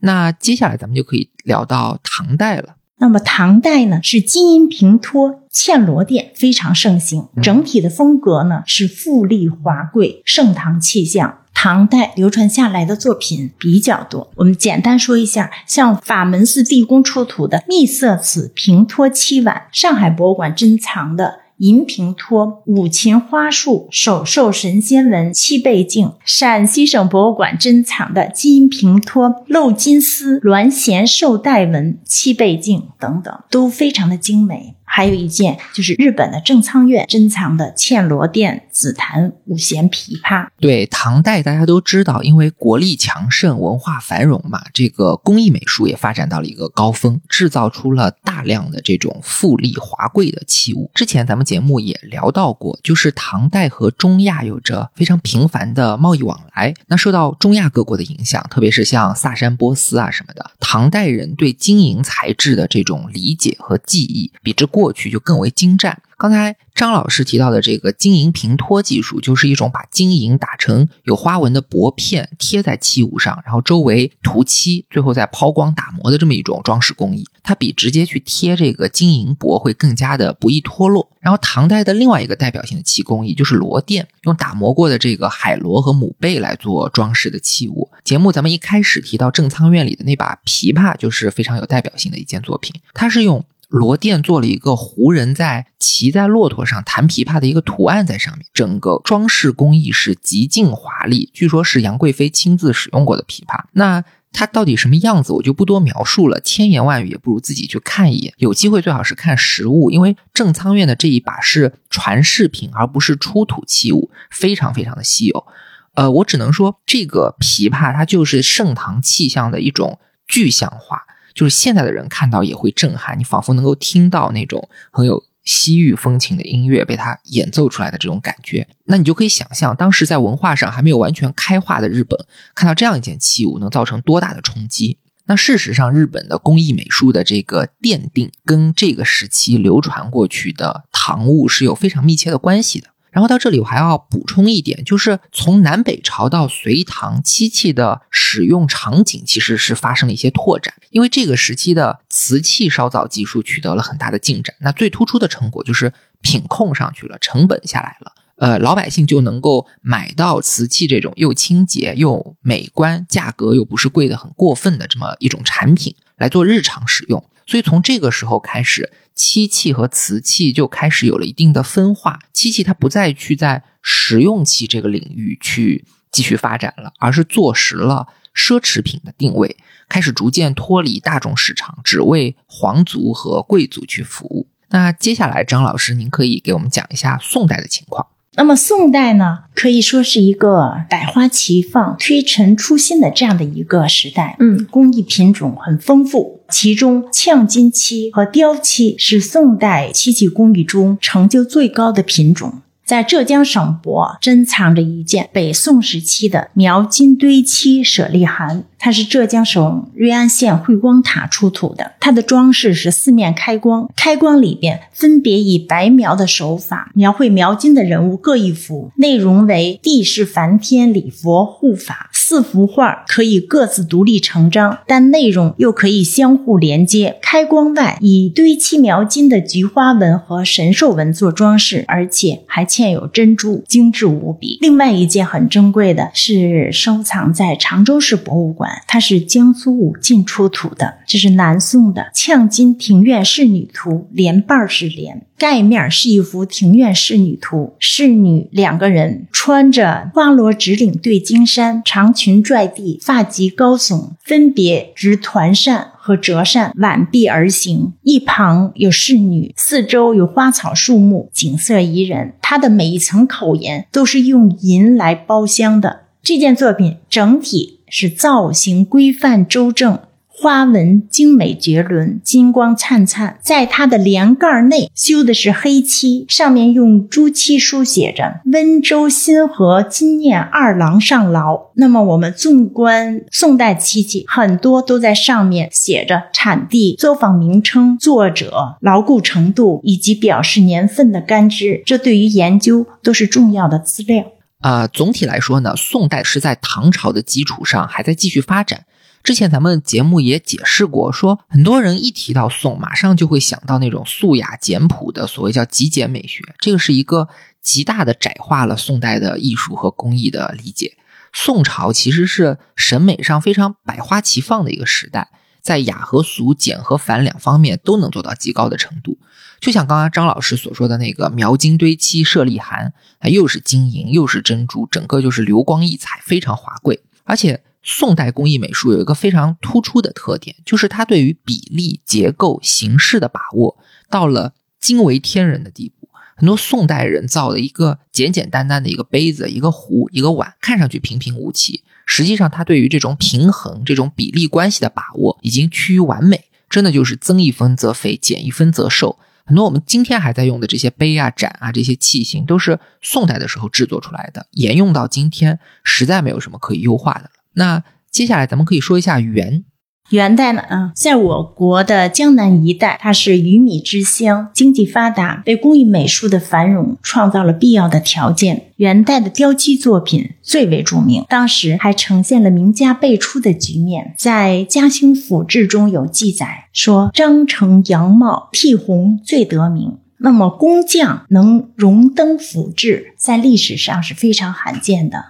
[0.00, 2.76] 那接下来咱们就可以聊到唐代了。
[3.00, 11.38] 那么唐代呢，是金银平托、嵌螺钿非常盛行，整体的风格呢是富丽华贵、盛唐气象。
[11.52, 21.40] 唐代流传下来的作品比较多，我们简单说一下，像法门寺地宫出土的秘色瓷平托漆碗，上海博物馆珍藏的。
[21.60, 34.74] 银平托五禽花束手兽神仙纹七倍镜，陕西省博物馆珍藏的金平托镂金丝鸾衔绶带纹七倍镜等等，都非常的精美。
[34.92, 40.48] 还有一件就是日本的正仓院珍藏的嵌螺钿紫檀五弦琵琶。
[40.58, 50.90] 对，唐代大家都知道，因为国力强盛、文化繁荣嘛，这个工艺美术也发展到了一个高峰，制造出了大量的这种富丽华贵的器物。
[50.92, 56.74] 之前咱们节目也聊到过，就是唐代和中亚有着非常频繁的贸易往来。
[56.88, 64.79] 那受到中亚各国的影响，特别是像萨珊波斯啊什么的，唐代人对金银材质的这种理解和技艺，比之过。
[64.80, 66.00] 过去就更为精湛。
[66.16, 77.26] 刚才张老师提到的这个金银平托技术，就是一种把金银打成有花纹的薄片贴在器物上，然后周围涂漆，最后再抛光打磨的这么一种装饰工艺。
[77.42, 81.08] 它比直接去贴这个金银箔会更加的不易脱落。
[81.20, 87.90] 然后唐代的另外一个代表性的漆工艺就是螺钿，用打磨过的这个海螺和母贝来做装饰的器物。
[88.04, 92.74] 节目咱们一开始提到正仓院里的那把琵琶，就是非常有代表性的一件作品。
[92.92, 93.42] 它是用。
[93.70, 103.64] 罗甸做了一个胡人在骑在骆驼上弹琵琶的一个图案在上面，整个装饰工艺是极尽华丽，据说是杨贵妃亲自使用过的琵琶。
[103.72, 104.02] 那
[104.32, 108.34] 它到底什么样子，我就不多描述了，千言万语也不如自己去看一眼。
[108.38, 115.46] 有机会最好是看实物，因为正仓院的这一把是传世品，而不是出土器物，非常非常的稀有。
[115.94, 121.02] 呃，我只能说这个琵琶它就是盛唐气象的一种具象化。
[121.34, 128.66] 就是现在的人看到也会震撼，你仿佛能够听到那种很有西域风情的音乐被他演奏出来的这种感觉。
[128.84, 132.18] 那你就可以想象，当时在文化上还没有完全开化的日本，
[132.54, 134.98] 看到这样一件器物能造成多大的冲击。
[135.26, 142.88] 那事实上，日本的工艺美术的这个奠定，跟这个时期流传过去的唐物是有非常密切的关系的。
[143.10, 150.72] 然后到这里，我还要补充一点，就是从南北朝到隋唐，漆器的使用场景其实是发生了一些拓展。
[150.90, 167.24] 因为这个时期的瓷器烧造技术取得了很大的进展，那最突出的成果就是品控上去了，成本下来了，呃，老百姓就能够买到瓷器这种又清洁又美观、价格又不是贵的很过分的这么一种产品来做日常使用。
[167.46, 168.92] 所以从这个时候开始。
[169.22, 179.58] 漆器和瓷器就开始有了一定的分化，漆器它不再去在实用器这个领域去继续发展了，而是坐实了奢侈品的定位，
[179.90, 184.48] 开始逐渐脱离大众市场，只为皇族和贵族去服务。
[184.70, 188.06] 那接下来，张老师，您可以给我们讲一下宋代的情况。
[188.40, 194.34] 那么宋代呢，可以说是一个百花齐放、推陈出新的这样的一个时代。
[194.40, 202.62] 嗯，工艺品种很丰富，其中呛金漆和雕漆是宋代漆器工艺中成就最高的品种。
[202.82, 208.64] 在浙江省博珍藏着一件北宋时期的描金堆漆舍利函。
[208.80, 227.18] 它是浙江省瑞安县慧光塔出土的，它的装饰是四面开光，开光里边分别以白描的手法描绘描金的人物各一幅，内容为地势梵天、礼佛、护法四幅画，可以各自独立成章，但内容又可以相互连接。
[227.20, 234.56] 开光外，以堆漆描金的菊花纹和神兽纹做装饰，而且还嵌有珍珠，精致无比。
[234.62, 238.69] 另外一件很珍贵的是收藏在常州市博物馆。
[238.86, 262.34] 它是江苏武进出土的，这是南宋的炝金庭院仕女图，连瓣是连，盖面是一幅庭院仕女图，仕女两个人穿着花罗直领对襟衫，长裙拽地，发髻高耸，分别执团扇和折扇挽臂而行，一旁有侍女，四周有花草树木，景色宜人。
[262.42, 266.00] 它的每一层口沿都是用银来包镶的。
[266.22, 267.79] 这件作品整体。
[267.90, 273.38] 是造型规范周正，花纹精美绝伦，金光灿灿。
[273.42, 281.66] 在它的连盖内修的是黑漆，上面用朱漆书写着“温州新河金念二郎上劳”。
[281.76, 294.24] 那么我们纵观宋代漆器，很多都在上面写着产地、作坊名称、作者、牢固程度以及表示年份的干支，这对于研究都是重要的资料。
[294.60, 298.86] 啊，总体来说呢，宋代是在唐朝的基础上还在继续发展。
[299.22, 307.28] 之前咱们节目也解释过，说很多人一提到宋，马上就会想到那种素雅简朴的所谓叫极简美学，这个是一个
[307.60, 310.96] 极大的窄化了宋代的艺术和工艺的理解。
[311.32, 315.28] 宋朝其实是审美上非常百花齐放的一个时代，
[315.62, 319.18] 在雅和俗、简和繁两方面都能做到极高的程度。
[319.60, 327.00] 就像刚刚张老师所说的那个描金堆漆舍利函，它又是金银又是珍珠，整个就是流光溢彩，非常华贵。
[327.24, 333.76] 而且宋代工艺美术有一个非常突出的特点，就是它对于比例、结构、形式的把握
[334.08, 336.08] 到了惊为天人的地步。
[336.36, 349.18] 很多宋代人造的一个简简单单的一个杯子、一个壶、一个碗，看上去平平无奇，实际上它对于这种平衡、这种比例关系的把握已经趋于完美，真的就是增一分则肥，减一分则瘦。
[349.50, 357.30] 很多我们今天还在用的这些杯啊、盏啊这些器型，都是宋代的时候制作出来的，沿用到今天，实在没有什么可以优化的了。
[357.54, 357.82] 那
[358.12, 359.64] 接下来咱们可以说一下元。
[360.10, 368.66] 元代呢，啊，在我国的江南一带，它是鱼米之乡，经济发达，为工艺美术的繁荣创造了必要的条件。
[368.76, 374.12] 元代的雕漆作品最为著名，当时还呈现了名家辈出的局面。
[374.18, 379.98] 在《嘉兴府志》中有记载说，张成、杨茂、替红最得名。
[380.22, 385.24] 那么工匠能荣登府志，在历史上是非常罕见的。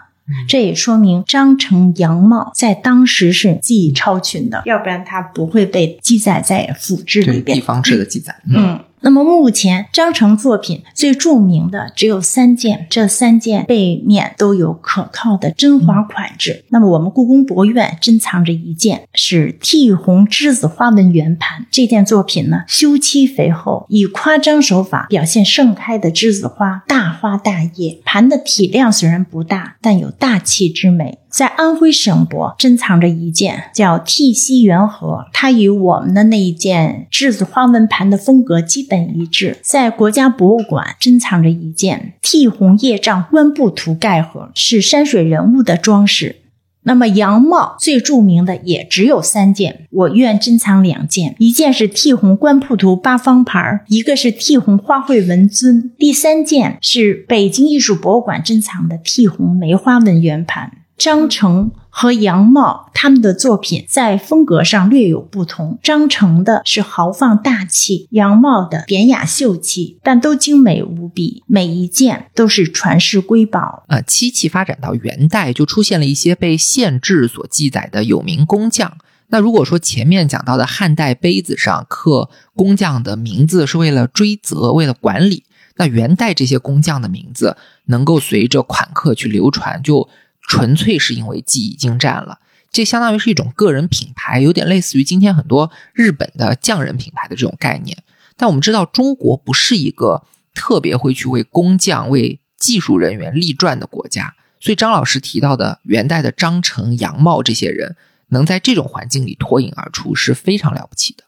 [0.49, 7.57] 这也说明张成、杨茂在当时是技艺超群的，要不然他不会被记载在府志里边。
[7.57, 8.79] 地方志的记载，嗯。
[9.03, 16.65] 那么目前张成作品最著名的只有三件，这三件背面都有可靠的真花款制。
[16.69, 21.67] 那么我们故宫博物院珍藏着一件，是替红栀子花纹圆盘。
[21.71, 28.01] 这件作品呢，修漆肥厚，以夸张手法表现盛开的栀子花，大花大叶。
[28.05, 31.20] 盘的体量虽然不大，但有大气之美。
[31.31, 39.57] 在安徽省博珍藏着一件叫替西圆盒，它与我们的那一件栀子花纹盘的风格基本一致。
[39.63, 46.37] 在国家博物馆珍藏着一件替红叶障官布图盖盒，是山水人物的装饰。
[46.83, 60.73] 那么杨茂最著名的也只有三件，我院珍藏两件，一件是替红官铺图八方牌，一个是替红花卉纹尊，第三件是北京艺术博物馆珍藏的替红梅花纹圆盘。
[61.01, 73.85] 张成和杨茂他们的作品在风格上略有不同，张成的是豪放大气，杨茂的典雅秀气，但都精美无比，每一件都是传世瑰宝。
[73.89, 78.99] 呃，漆器发展到元代，就出现了一些被县志所记载的有名工匠。
[79.29, 85.45] 那如果说前面讲到的汉代杯子上刻工匠的名字是为了追责、为了管理，
[85.77, 90.07] 那元代这些工匠的名字能够随着款刻去流传，就。
[90.51, 92.41] 纯粹是因为技艺精湛了，
[92.73, 97.97] 这相当于是一种个人品牌，有点类似于今天很多日本的匠人品牌的这种概念。
[98.37, 107.95] 但我们知道，中国不是一个特别会去为工匠、为技术人员立传的国家，所以张老师提到的元代的张成、杨茂这些人，
[108.31, 111.23] 能在这种环境里脱颖而出是非常了不起的。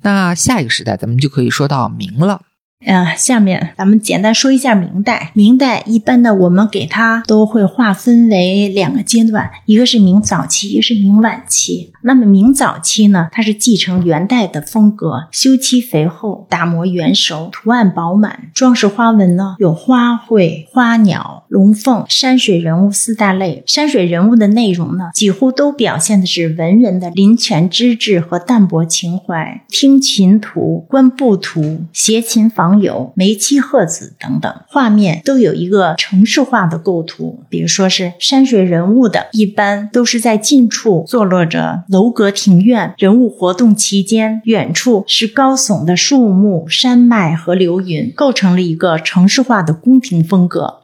[0.00, 2.40] 那下一个时代，咱们就可以说到明了。
[2.86, 5.30] 呃，下面咱们简单说一下明代。
[5.32, 11.92] 明代一般的，我们给它都会划分为两个阶段，一个是明早期，一个是明晚期。
[12.02, 23.62] 那么明早期呢，它是继承元代的风格，修漆肥厚，打磨圆熟，图案饱满，装饰花纹呢有花卉、花鸟、龙凤、山水人物四大类。
[23.66, 32.73] 山水人物的内容呢，几乎都表现的是文人的林泉之志和淡泊情怀，听琴图、观布图、携琴访。
[32.80, 50.83] 有梅妻鹤子等等，画面都有一个城市化的构图，比如说是山水人物的，一般都是在近处坐落着楼阁庭院，人物活动期间，远处是高耸的树木、山脉和流云，构成了一个城市化的宫廷风格。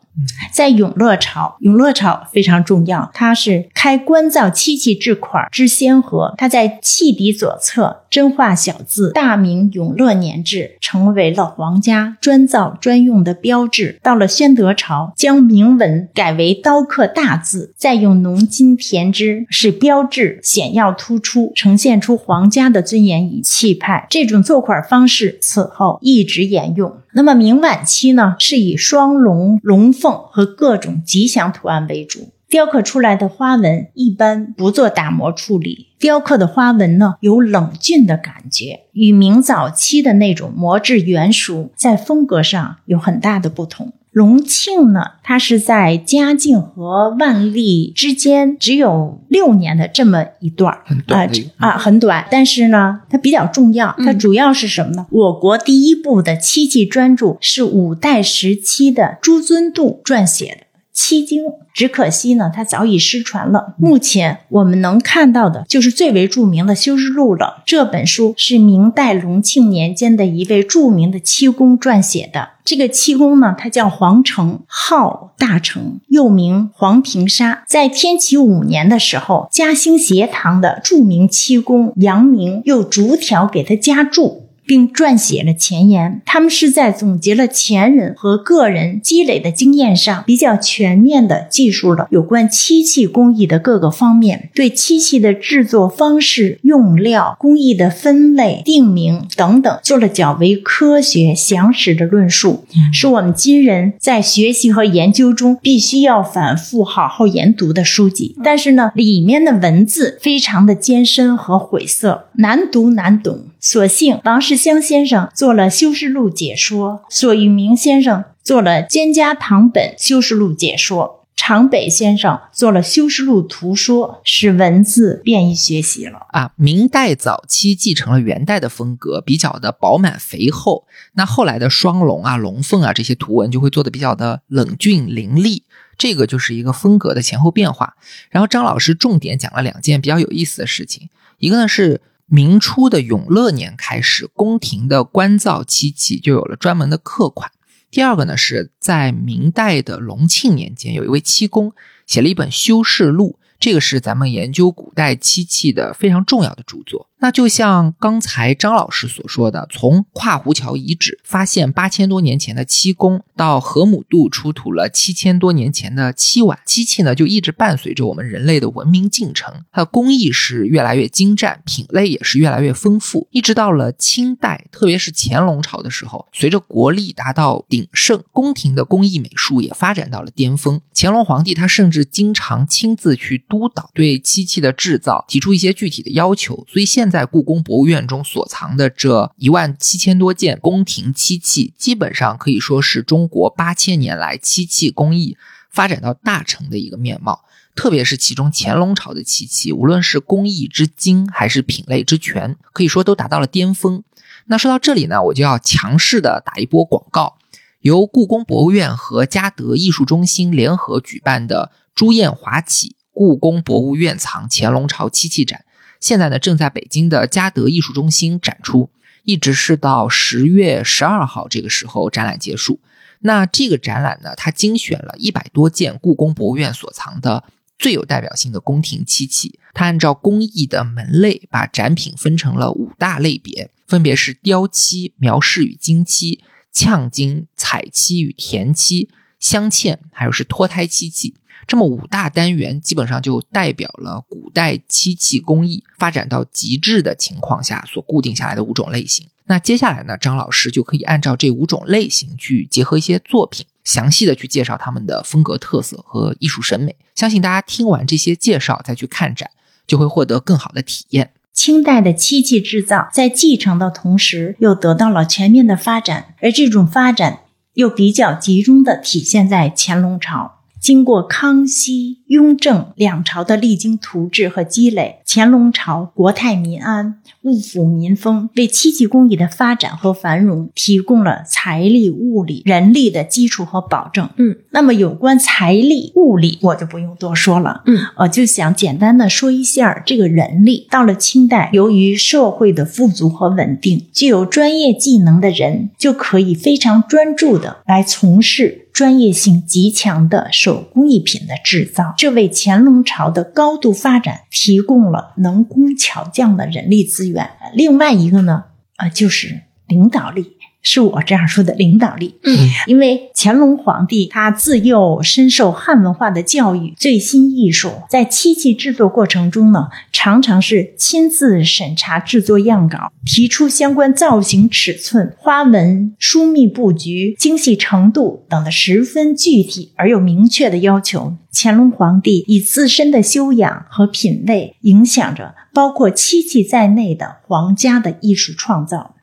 [0.53, 13.99] 在永乐朝，永乐朝非常重要，它是开官造漆器制款之先河，它在器底左侧真画小字“大明永乐年制”，成为了皇家专造专用的标志。
[14.03, 24.07] 到了宣德朝，将铭文改为刀刻大字，再用浓金填之，使标志显要突出，呈现出皇家的尊严与气派。
[24.11, 27.00] 这种做款方式此后一直沿用。
[27.13, 32.33] 那么明晚期呢，是以双龙、龙凤和各种吉祥图案为主。
[32.49, 43.93] 雕刻出来的花纹一般不做打磨处理，雕刻的花纹呢有冷峻的感觉，与明早期的那种磨制圆熟，在风格上有很大的不同。
[44.11, 52.27] 隆庆呢，它是在嘉靖和万历之间只有六年的这么一段儿，很短啊，很短。
[52.29, 55.07] 但是呢，它比较重要，它主要是什么呢？
[55.11, 60.67] 我国第一部的漆器专著是五代时期的朱尊度撰写的。
[61.03, 63.75] 七经，只可惜呢，它早已失传了。
[63.79, 67.63] 目前我们能看到的就是最为著名的《修士录》了。
[67.65, 72.51] 这本书是明代隆庆年间的一位著名的漆工撰写的。
[72.67, 77.65] 这个漆工呢，他叫黄成，号大成，又名黄平沙。
[77.67, 84.50] 在天启五年的时候，嘉兴斜堂的著名漆工杨明又逐条给他加注。
[84.71, 108.37] 并撰写了前言，他们是在总结了前人和个人积累的经验上，比较全面的记述了有关漆器工艺的各个方面，对漆器的制作方式、用料、工艺的分类、定名等等，做了较为科学详实的论述，是我们今人在学习和研究中必须要反复好好研读的书籍。
[108.45, 113.47] 但是呢，里面的文字非常的艰深和晦涩，难读难懂。
[113.61, 126.27] 所幸王世襄先生做了《修士录》解说，索玉明先生做了《蒹葭堂本修士录》解说，常北先生做了《修士录图说》，使文字便于学习了。
[126.31, 130.87] 啊，明代早期继承了元代的风格，比较的饱满肥厚。
[131.13, 135.65] 那后来的双龙啊、龙凤啊这些图文就会做的比较的冷峻凌厉，
[135.99, 137.95] 这个就是一个风格的前后变化。
[138.31, 142.01] 然后张老师重点讲了两件比较有意思的事情，一个呢是。
[142.33, 147.51] 明初的永乐年开始，宫廷的官造漆器就有了专门的刻款。
[147.91, 151.73] 第二个呢，是在明代的隆庆年间，有一位漆工
[152.07, 157.10] 写了一本《修士录》，这个是咱们研究古代漆器的非常重要的著作。
[157.21, 169.53] 那就像刚才张老师所说的，从跨湖桥遗址发现八千多年前的漆工，到河姆渡出土了七千多年前的漆碗，漆器呢就一直伴随着我们人类的文明进程。
[169.71, 180.81] 它的工艺是越来越精湛，品类也是越来越丰富，一直到了清代，特别是乾隆朝的时候，随着国力达到鼎盛，宫廷的工艺美术也发展到了巅峰。
[180.95, 186.67] 乾隆皇帝他甚至经常亲自去督导对漆器的制造，提出一些具体的要求。
[186.67, 195.37] 所以现在故宫博物院中所藏的这一万七千多件宫廷漆器，基本上可以说是中国八千年来漆器工艺
[195.71, 197.45] 发展到大成的一个面貌。
[197.77, 204.03] 特别是其中乾隆朝的漆器，无论是工艺之精还是品类之全，可以说都达到了巅峰。
[204.47, 207.39] 那说到这里呢，我就要强势的打一波广告，
[207.81, 215.65] 由故宫博物院和嘉德艺术中心联合举办的朱燕华启故宫博物院藏乾隆朝漆器展。
[216.01, 218.91] 现在呢，正在北京的嘉德艺术中心展出，
[219.25, 222.81] 一直是到十月十二号这个时候展览结束。
[223.21, 227.45] 那这个展览呢，它精选了一百多件故宫博物院所藏的
[227.79, 229.59] 最有代表性的宫廷漆器。
[229.75, 236.43] 它按照工艺的门类，把展品分成了五大类别，分别是雕漆、描饰与金漆、
[236.73, 241.35] 呛金、彩漆与填漆、镶嵌，还有是脱胎漆器。
[241.71, 249.25] 这么五大单元基本上就代表了古代漆器工艺发展到极致的情况下所固定下来的五种类型。
[249.47, 256.97] 那接下来呢，张老师就可以按照这五种类型去结合一些作品，详细的去介绍他们的风格特色和艺术审美。
[257.15, 259.49] 相信大家听完这些介绍再去看展，
[259.87, 261.31] 就会获得更好的体验。
[261.53, 267.43] 清代的漆器制造在继承的同时，又得到了全面的发展，而这种发展
[267.75, 270.57] 又比较集中的体现在乾隆朝。
[270.81, 284.29] 经过康熙、雍正两朝的励精图治和积累，乾隆朝国泰民安、物阜民丰，为漆器工艺的发展和繁荣提供了财力、物力、人力的基础和保证。
[284.39, 287.83] 嗯，那么有关财力、物力，我就不用多说了。
[287.85, 290.87] 嗯，我就想简单的说一下这个人力。
[290.91, 298.80] 到了清代，由于社会的富足和稳定，具有专业技能的人就可以非常专注的来从事。
[298.93, 307.51] 专业性极强的手工艺品的制造，这为乾隆朝的高度发展提供了能工巧匠的人力资源。
[307.75, 308.65] 另外一个呢，
[308.97, 310.57] 啊，就是领导力。
[310.83, 331.35] 是我这样说的领导力，嗯，因为乾隆皇帝他自幼深受汉文化的教育，最新艺术在漆器制作过程中呢，常常是亲自审查制作样稿，提出相关造型、尺寸、花纹、疏密布局、精细程度等的十分具体而又明确的要求。
[331.53, 339.17] 乾隆皇帝以自身的修养和品味，影响着包括漆器在内的皇家的艺术创造。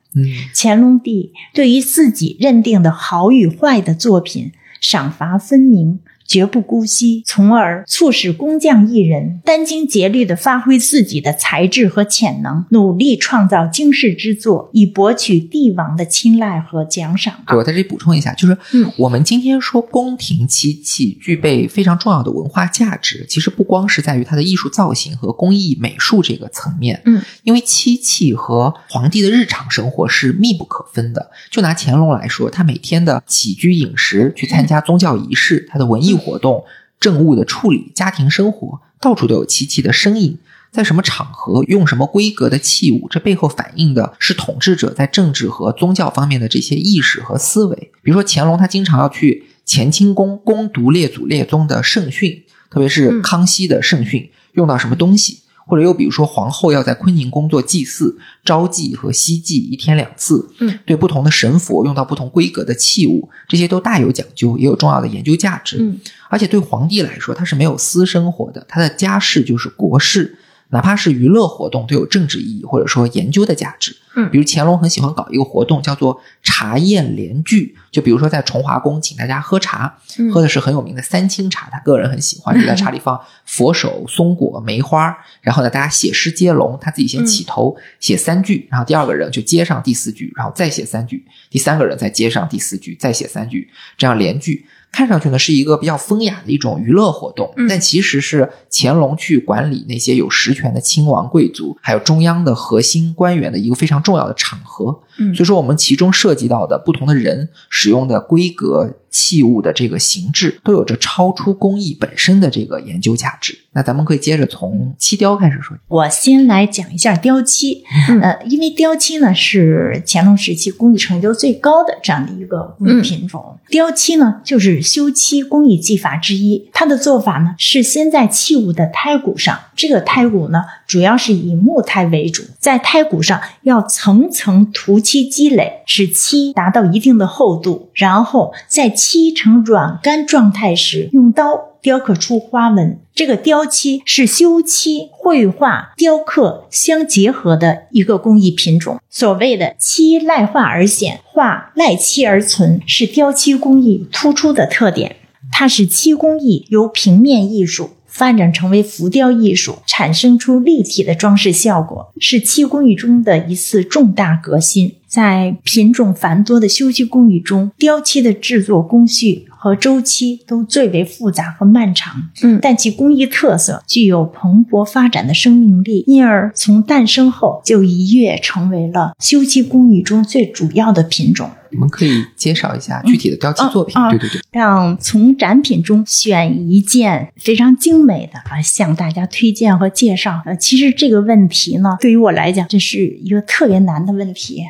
[0.54, 6.00] 乾隆帝对于自己认定的好与坏的作品，赏罚分明。
[6.28, 17.32] 绝不姑息，从而促使工匠艺人殚精竭虑地发挥自己的才智和潜能，努力创造惊世之作，以博取帝王的青睐和奖赏。
[17.46, 18.58] 对，我在这里补充一下，就是，
[18.98, 31.30] 我们今天说宫廷漆器具备非常重要的文化价值，其实不光是在于它的艺术造型和工艺美术这个层面，嗯，因为漆器和皇帝的日常生活是密不可分的。
[31.50, 36.17] 就拿乾隆来说，他每天的起居饮食，去参加宗教仪式，他的文艺。
[36.18, 36.64] 活动、
[36.98, 40.38] 政务的处理、家庭生活，到处都有漆器的身影。
[40.70, 47.90] 在什么场合用什么规格的器物，这背后反映的是统治者在政治和宗教方面的这些意识和思维。
[48.02, 55.40] 比如说乾隆，他经常要去乾清宫攻读列祖列宗的圣训，特别是康熙的圣训，用到什么东西。
[55.68, 60.48] 或者又比如说，皇后要在坤宁宫做祭祀，朝祭和夕祭一天两次。
[60.60, 65.76] 嗯，对不同的神佛用到不同规格的器物，这些都大有讲究，也有重要的研究价值。
[65.78, 66.00] 嗯，
[66.30, 70.38] 而且对皇帝来说，他是没有私生活的，他的家事就是国事。
[70.70, 73.96] 哪怕是娱乐活动，都有政治意义或者说研究的价值。
[74.14, 77.74] 嗯，比如乾隆很喜欢搞一个活动，叫做茶宴联句。
[77.90, 79.98] 就比如说在崇华宫，请大家喝茶，
[80.32, 82.58] 喝的是很有名的三清茶，他个人很喜欢。
[82.58, 94.66] 就在 茶里放佛手、松果、梅花，然后呢，大家写诗接龙，他自己先起头写三句，然后第二个人就接上第四句，然后再写三句，第三个人再接上第四句，再写三句，这样连句。
[94.90, 105.00] 看上去呢是一个比较风雅的一种娱乐活动，但其实是乾隆去管理那些有实权的亲王贵族，还有中央的核心官员的一个非常重要的场合。
[105.18, 108.94] 嗯，所以说我们其中涉及到的不同的人使用的规格。
[109.18, 113.58] 器物的这个形制都有着超出工艺本身的这个研究价值。
[113.72, 115.76] 那咱们可以接着从漆雕开始说。
[115.88, 117.84] 我先来讲一下雕漆，
[118.22, 123.58] 呃，因为雕漆呢是乾隆时期工艺成就最高的这样的一个工艺品种。
[123.68, 126.68] 雕漆呢就是修漆工艺技法之一。
[126.72, 138.94] 它的做法呢是先在器物的胎骨上，这个胎骨呢主要是以木胎为主，在胎骨上要层层涂漆积累，使漆达到一定的厚度，然后在。
[139.08, 142.98] 漆成软干状态时，用刀雕刻出花纹。
[143.14, 149.00] 这个雕漆是修漆、绘画、雕刻相结合的一个工艺品种。
[149.08, 155.16] 所谓的“漆赖画而显，画赖漆而存”，是雕漆工艺突出的特点。
[155.50, 164.94] 它使漆工艺由平面艺术发展成为浮雕艺术，产生出立体的装饰效果，是漆工艺中的一次重大革新。
[165.06, 172.24] 在品种繁多的修漆工艺中，雕漆的制作工序和周期都最为复杂和漫长。
[172.42, 181.50] 嗯，但其工艺特色具有蓬勃发展的生命力，因而从诞生后就一跃成为了修漆工艺中最主要的品种。
[181.70, 183.94] 你们可以介绍一下具体的雕漆作品。
[184.10, 190.42] 对对对，让从展品中选一件非常精美的啊，向大家推荐和介绍。
[190.44, 194.64] 呃，其实这个问题呢，对于我来讲，这是一个特别难的问题。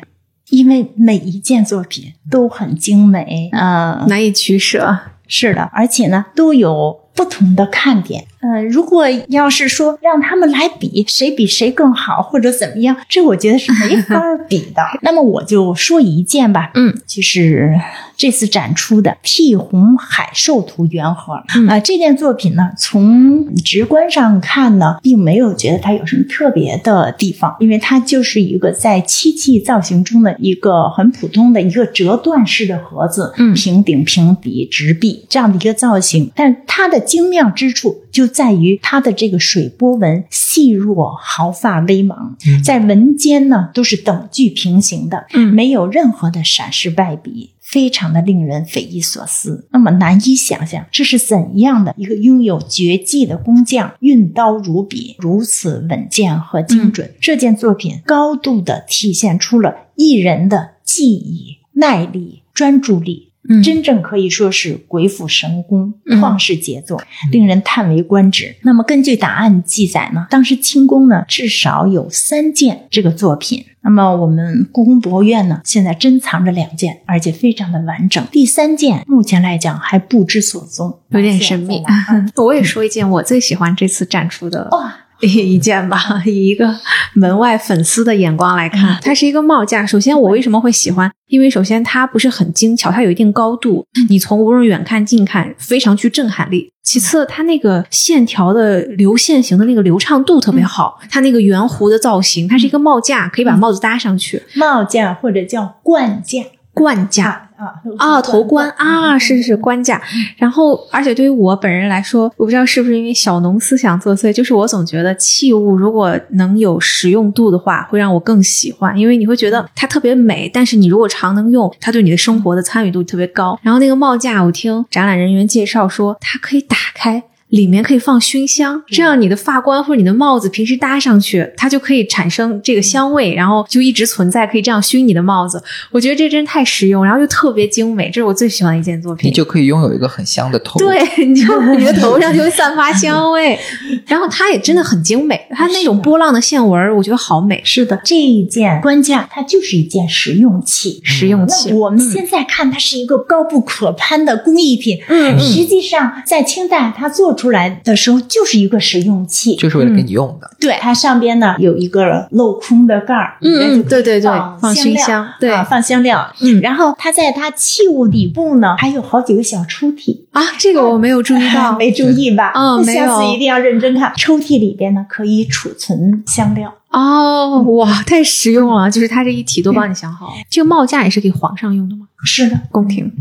[0.49, 4.97] 因为每一件作品都很精美，呃，难以取舍。
[5.27, 8.25] 是的，而且呢，都有不同的看点。
[8.41, 14.81] 呃，如果要是说让他们来比谁比谁更好或者怎么样，这我觉得是没法比的。
[15.03, 17.75] 那么我就说一件吧，嗯，就是
[18.15, 21.33] 这次展出的替红海兽图圆盒
[21.67, 47.51] 啊，这件作品呢，从直观上看呢，并没有觉得它有什么特别的地方，因为它就是一个在漆器造型中的一个很普通的一个折断式的盒子，嗯，平顶、平底、直壁这样的一个造型，但它的精妙之处就在于它的这个水波纹细弱、毫发微芒，在纹间呢都是等距平行的，嗯没有任何的闪失败笔。
[47.61, 57.13] 非常的令人匪夷所思，那么难以想象这是怎样的一个拥有绝技的工匠，运刀如笔，如此稳健和精准。
[57.21, 63.28] 这件作品高度的体现出了艺人的技艺、耐力、专注力。
[63.47, 68.55] 嗯真正可以说是鬼斧神工、嗯旷世杰作，令人叹为观止。
[68.63, 73.65] 那么根据档案记载呢，当时清宫呢至少有三件这个作品。
[73.81, 78.23] 那么我们故宫博物院呢，现在珍藏着两件，而且非常的完整。
[78.29, 82.29] 第三件目前来讲还不知所踪，有点神秘现在呢。
[82.43, 86.73] 我也说一件我最喜欢这次展出的哇，一件吧， 以一个
[87.13, 89.85] 门外粉丝的眼光来看，它是一个帽架。
[89.85, 91.11] 首先，我为什么会喜欢？
[91.27, 96.71] 因为首先它不是很精巧，它有一定高度，你从无论远看近看，非常具震撼力。
[96.81, 106.43] 其次，它那个线条的流线型的那个流畅度特别好，它那个圆弧的造型，它是一个帽架，可以把帽子搭上去，帽架或者叫冠架
[106.73, 107.48] 冠架。
[107.59, 110.01] 啊啊，头冠啊，是是是冠架。
[110.37, 123.59] 然后，而且对于我本人来说，我不知道是不是因为小农思想作祟，就是我总觉得器物如果能有实用度的话，会让我更喜欢，因为你会觉得它特别美，但是你如果常能用，它对你的生活的参与度特别高。
[123.61, 127.23] 然后那个帽架，我听展览人员介绍说，它可以打开。
[127.49, 135.61] 里面可以放熏香，这样你的发冠或者你的帽子平时搭上去，它就可以产生这个香味，然后就一直存在，可以这样熏你的帽子。
[135.91, 139.29] 我觉得这真太实用，然后又特别精美，这是我最喜欢的一件作品。
[139.29, 140.79] 你就可以拥有一个很香的头。
[140.79, 143.57] 对， 你就你的头上就会散发香味，
[144.05, 151.01] 然后它也真的很精美，它那种波浪的线纹，我觉得好美，是的，这一件官架它就是一件实用器。
[151.03, 151.73] 实用器。
[151.73, 159.55] 我们现在看它是一个高不可攀的工艺品，嗯嗯实际上在清代它做出来的时候就是一个实用器。
[159.55, 160.49] 就是为了给你用的。
[160.59, 166.31] 对，它上边呢有一个镂空的盖儿，嗯对对对放放熏料香对啊放香料。
[166.41, 172.51] 嗯然后它在它器物底部呢还有好几个小抽屉，啊，这个我没有注意到， 没注意吧？
[172.55, 174.11] 那嗯没有下次一定要认真看。
[174.17, 176.73] 抽屉里边呢可以储存香料。
[176.91, 178.89] 哦，哇，太实用了！
[178.89, 180.33] 就是它这一体都帮你想好。
[180.49, 182.07] 这个帽架也是给皇上用的吗？
[182.25, 183.11] 是的，宫廷。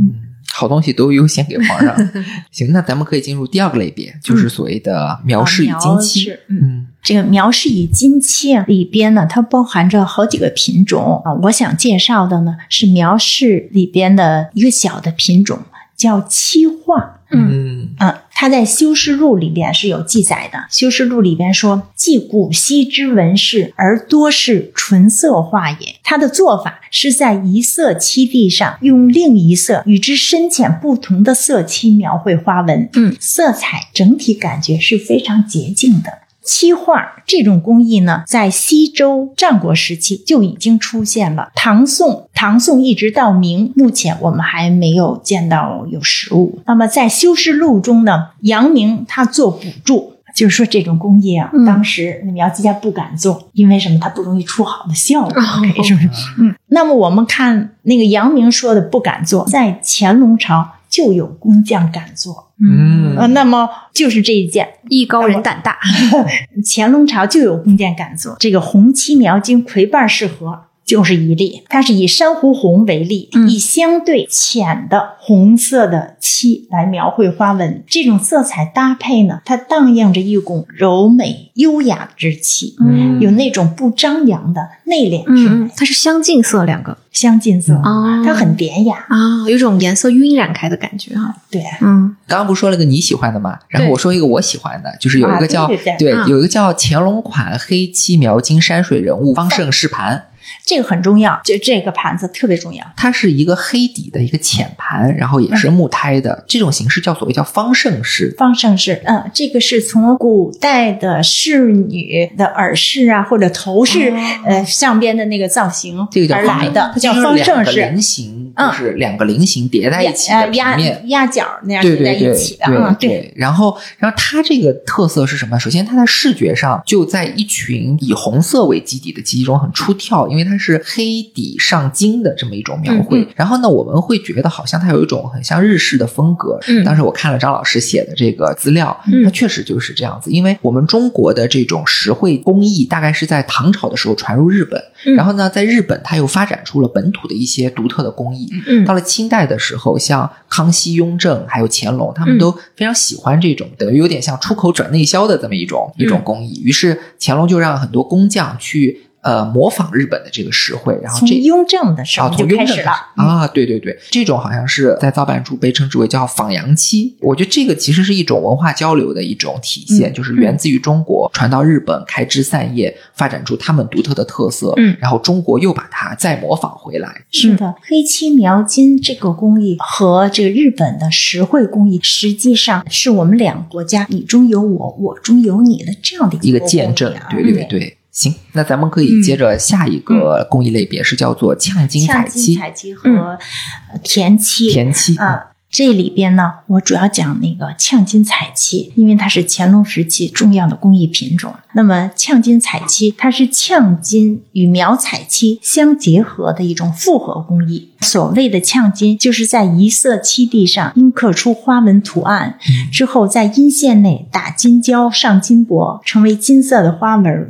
[0.52, 1.96] 好东西都优先给皇上。
[2.50, 6.30] 行，那咱们可以进入第二个类别，就是所谓的苗氏与金漆。
[6.48, 6.58] 嗯。
[6.62, 11.32] 嗯，这个苗氏与金漆啊，里边呢，它包含着好几个品种啊。
[11.42, 15.58] 我想介绍的呢是苗氏里边的一个小的品种，
[15.96, 17.14] 叫漆画。
[17.30, 20.58] 嗯嗯，它在《修饰录》里边是有记载的。
[20.70, 32.88] 《修饰录》里边说：“既古稀之纹饰，而多是纯色画也。”它的做法是在一色漆地上用另一色与之深浅不同的色漆描绘花纹。
[32.94, 36.18] 嗯，色彩整体感觉是非常洁净的。
[36.42, 41.50] 漆画这种工艺呢，在西周战国时期就已经出现了。
[41.54, 46.60] 唐宋，唐宋一直到明，目前我们还没有见到有实物。
[46.66, 50.14] 那么在《修饰录》中呢，阳明他做补注。
[50.38, 53.98] 就是说，这种工艺啊，嗯当时那描字家不敢做，因为什么？
[54.00, 56.08] 它不容易出好的效果，哦是不是？
[56.38, 56.54] 嗯。
[56.68, 65.76] 那么我们看那个杨明说的不敢做，在乾隆朝就有工匠敢做，嗯呃，那么就是这一件，艺高人胆大。
[66.64, 77.84] 乾隆朝就有工匠敢做，这个红漆描金葵瓣式盒就是一例，它是以珊瑚红为例，嗯以相对浅的红色的漆来描绘花纹。
[77.86, 89.04] 这种色彩搭配呢，它荡漾着一股柔美优雅之气，嗯有那种不张扬的内敛之美，它是相近色两个相近色，啊它很典雅。
[89.08, 91.36] 啊，有种颜色晕染开的感觉哈。
[91.50, 93.58] 对，嗯刚刚不是说了个你喜欢的吗？
[93.68, 100.24] 然后我说一个我喜欢的，就是有一个叫、啊对对对啊有一个叫乾隆款黑漆描金山水人物方胜试盘，
[100.64, 102.84] 这个很重要，就这个盘子特别重要。
[102.96, 108.34] 它是一个黑底的一个浅盘，然后也是木胎的，这种形式叫所谓叫方胜式。
[108.36, 114.12] 方胜式，嗯，这个是从古代的侍女的耳饰啊，或者头饰，
[114.44, 117.80] 呃，上边的那个造型这个叫而来的，它叫就是方胜式。
[117.80, 121.02] 菱形，嗯就是两个菱形叠在一起的压面。
[121.08, 125.58] 压角那样叠在一起的，嗯，对对，然后然后它这个特色是什么？
[125.58, 133.20] 首先，它在视觉上就在一群以红色为基底的机器中很出挑，因为它是黑底上金的这么一种描绘。
[133.20, 136.58] 嗯嗯然后呢，我们会觉得好像它有一种很像日式的风格。
[136.66, 140.30] 嗯当时我看了张老师写的这个资料，嗯它确实就是这样子。
[140.30, 148.48] 因为我们中国的这种石绘工艺大概是在唐朝的时候传入日本，嗯然后呢，在日本它又发展出了本土的一些独特的工艺。
[148.66, 156.60] 嗯到了清代的时候，像康熙、雍正还有乾隆，他们嗯都非常喜欢这种等于有点像出口转内销的这么一种、一种工艺。
[156.64, 159.02] 于是乾隆就让很多工匠去。
[159.28, 162.92] 呃模仿日本的这个实惠，然后从这雍正的时啊，候就从雍正开始了。
[163.18, 167.14] 嗯啊，对对对，这种好像是在造办处被称之为叫仿洋漆。
[167.20, 174.72] 我觉得这个其实是一种文化交流的一种体现，嗯就是源自于中国传到日本，开枝散叶，发展出他们独特的特色。
[174.78, 177.24] 嗯然后中国又把它再模仿回来。
[177.30, 187.97] 是的，黑漆描金这个工艺和这个日本的实惠工艺，实际上是我们两个国家你中有我，我中有你的这样的一个个见证对对对。
[188.10, 194.70] 行，那咱们可以接着下一个工艺类别，是叫做呛金彩漆、金彩漆和呃田漆。
[194.70, 195.52] 田漆啊。
[195.70, 201.54] 这里边呢，我主要讲那个呛金彩漆，因为它是乾隆时期重要的工艺品种。
[201.74, 207.90] 那么呛金彩漆，它是呛金与描彩漆相结合的一种复合工艺。
[208.00, 212.58] 所谓的呛金，就是在一色漆地上阴刻出花纹图案，
[212.90, 217.46] 之后在阴线内打金胶上金箔，成为金色的花纹。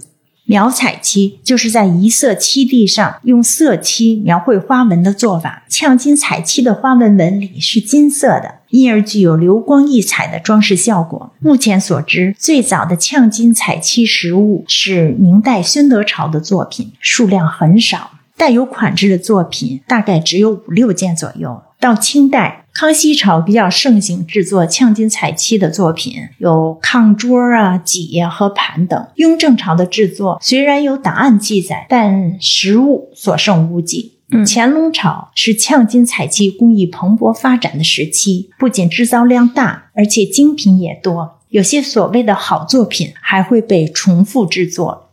[0.48, 5.64] 描彩漆就是在一色漆地上用色漆描绘花纹的做法。
[5.68, 11.34] 呛金彩漆的花纹纹理是金色的，因而具有流光溢彩的装饰效果。
[11.38, 18.12] 目前所知，最早的呛金彩漆实物是明代宣德朝的作品，数量很少。
[18.38, 21.60] 带有款制的作品大概只有五六件左右。
[21.80, 29.06] 到清代，康熙朝比较盛行制作呛金彩漆的作品，有炕桌啊、几呀和盘等。
[29.14, 34.14] 雍正朝的制作虽然有档案记载，但实物所剩无几。
[34.30, 41.38] 嗯乾隆朝是呛金彩漆工艺蓬勃发展的时期，不仅制造量大，而且精品也多。
[41.48, 45.08] 有些所谓的好作品还会被重复制作。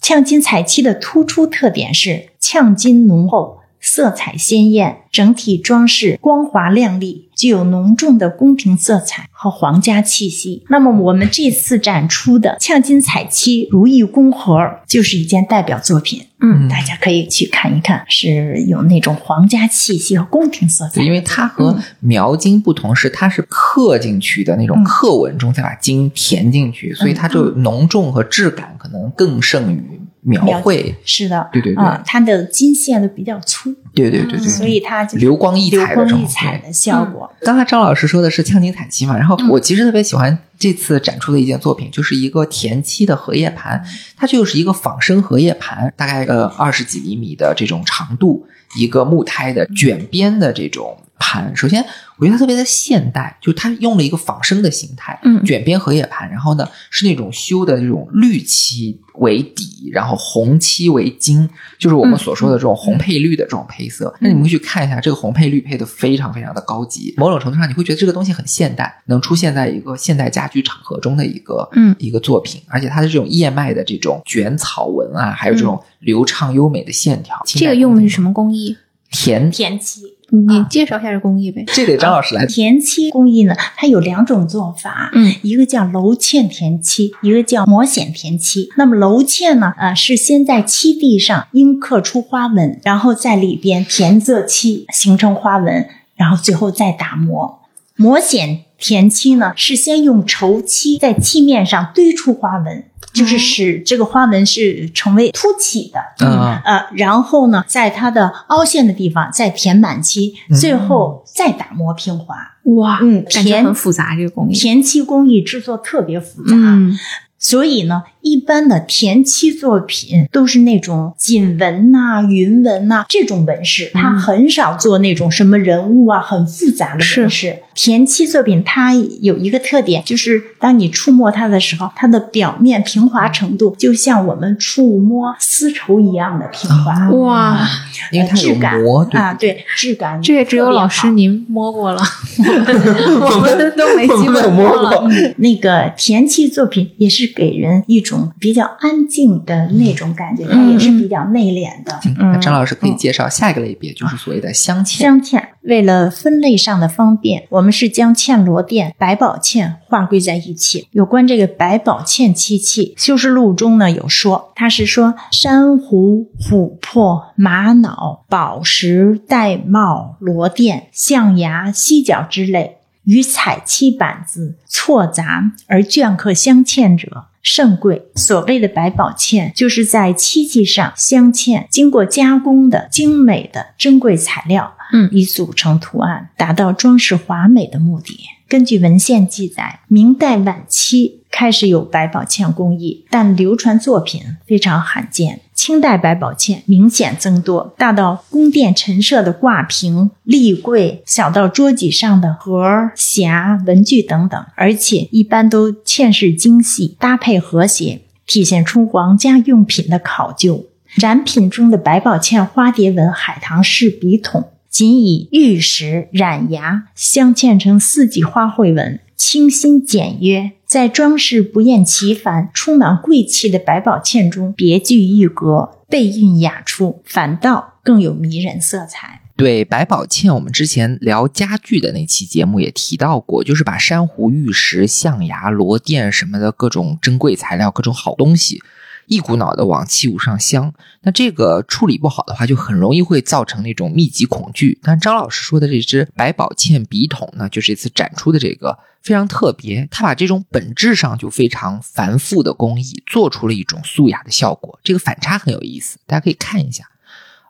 [0.00, 10.64] 呛金彩漆的突出特点是呛金浓厚，色彩鲜艳，整体装饰光滑亮丽，具有浓重的宫廷色彩和皇家气息。
[10.70, 14.56] 那么，我们这次展出的呛金彩漆如意宫盒
[14.86, 21.04] 就是一件代表作品，嗯大家可以去看一看，是有那种皇家气息和宫廷色彩对，。
[21.04, 30.94] 因为它和描金不同，是它是刻进去的那种嗯刻纹中再把金填进去，所以它就浓重和质感可能更胜于描绘。
[31.04, 37.30] 是的，对对对啊，它的金线都比较粗，对对对对，所以它就流光溢彩的这种光溢彩的效果。
[37.40, 43.82] 刚才张老师说的是呛金彩漆嘛，然后嗯我其实特别喜欢这次展出的一件作品，就是一个田漆的荷叶盘，
[44.16, 48.46] 它就是一个仿生荷叶盘，大概呃二十几厘米的这种长度，
[48.76, 51.54] 一个木胎的卷边的这种盘。
[51.54, 51.80] 首先，
[52.16, 61.48] 我觉得它特别的现代，就是它用了一个仿生的形态，嗯卷边荷叶盘，然后呢是那种修的这种绿漆为底，然后红漆为金，
[61.78, 64.12] 就是我们所说的这种红配绿的这种配色。
[64.20, 77.40] 那你们会去看一下，这个红配绿配的非常非常的高级，某种程度上你会觉得这个东西很现代，能出现在一个现代家居场合中的一个嗯一个作品，而且它的这种叶脉的这种卷草纹啊，还有这种流畅优美的线条。
[77.46, 78.76] 这个用的是什么工艺？
[79.10, 79.50] 田？
[79.50, 81.62] 田漆，你你介绍一下这工艺呗。
[81.66, 82.46] 这得张老师来。
[82.46, 88.70] 填漆工艺呢，它有两种做法，嗯一个叫镂嵌填漆，一个叫磨显填漆。
[88.78, 97.60] 那么镂嵌呢，呃，是先在漆地上阴刻出花纹，然后在里边填色漆，形成花纹，然后最后再打磨。
[97.94, 106.00] 磨显填漆呢，是先用稠漆在漆面上堆出花纹，就是使这个花纹是成为凸起的。
[106.26, 112.36] 嗯呃，然后呢，在它的凹陷的地方再填满漆，最后再打磨平滑。
[112.76, 114.54] 哇嗯，感觉很复杂，这个工艺。
[114.54, 116.96] 填漆工艺制作特别复杂，嗯
[117.38, 127.58] 所以呢，一般的田漆作品都是那种锦纹呐、云纹呐、这种纹饰，它很少做那种什么人物啊很复杂的纹饰。
[127.74, 137.10] 田漆作品它有一个特点，就是当你触摸它的时候，它的表面平滑程度就像我们触摸丝绸一样的平滑。
[137.10, 137.66] 哇，
[138.12, 142.02] 因为它有质感膜，啊，对，质感这也只有老师您摸过了
[142.38, 145.08] 我们都没机我们没有会摸过了。
[145.38, 151.98] 那个田漆作品也是给人一种比较安静的那种感觉，它也是比较内敛的。
[152.02, 154.98] 行那张老师可以介绍下一个类别，就是所谓的镶嵌。
[154.98, 160.88] 镶嵌为了分类上的方便，我们是将嵌螺钿、百宝嵌划归在一起。
[160.90, 172.78] 有关这个百宝嵌漆器，《修饰录》中呢有说，它是说珊瑚、琥珀、玛瑙、宝石、玳瑁、螺钿、象牙、犀角之类。
[173.04, 178.06] 与彩漆板子错杂而镌刻镶嵌者甚贵。
[178.14, 188.18] 所谓的百宝嵌，就是在漆器上镶嵌经过加工的精美的珍贵材料，嗯以组成图案，达到装饰华美的目的。
[188.48, 195.40] 根据文献记载，明代晚期开始有百宝嵌工艺，但流传作品非常罕见。
[195.54, 202.60] 清代百宝嵌明显增多，大到宫殿陈设的挂屏、立柜，小到桌几上的盒、
[202.94, 210.66] 匣、文具等等，而且一般都嵌饰精细，搭配和谐，体现出皇家用品的考究。
[210.98, 220.50] 展品中的百宝嵌花蝶纹海棠式笔筒，仅以玉石染牙镶嵌成四季花卉纹，清新简约。
[220.66, 229.20] 在装饰不厌其烦、充满贵气的百宝嵌中，别具一格，背韵雅出，反倒更有迷人色彩。
[229.36, 238.60] 对百宝嵌，我们之前聊家具的那期节目也提到过，就是把珊瑚、玉石、象牙、螺钿什么的各种珍贵材料、各种好东西。
[239.06, 240.72] 一股脑的往器物上镶，
[241.02, 244.78] 那这个处理不好的话，就很容易会造成那种密集恐惧。
[244.82, 254.78] 但张老师说的这只百宝嵌笔筒呢，就是这次展出的这个非常特别，它把这种本质上就非常繁复的工艺，做出了一种素雅的效果。
[254.82, 256.84] 这个反差很有意思，大家可以看一下。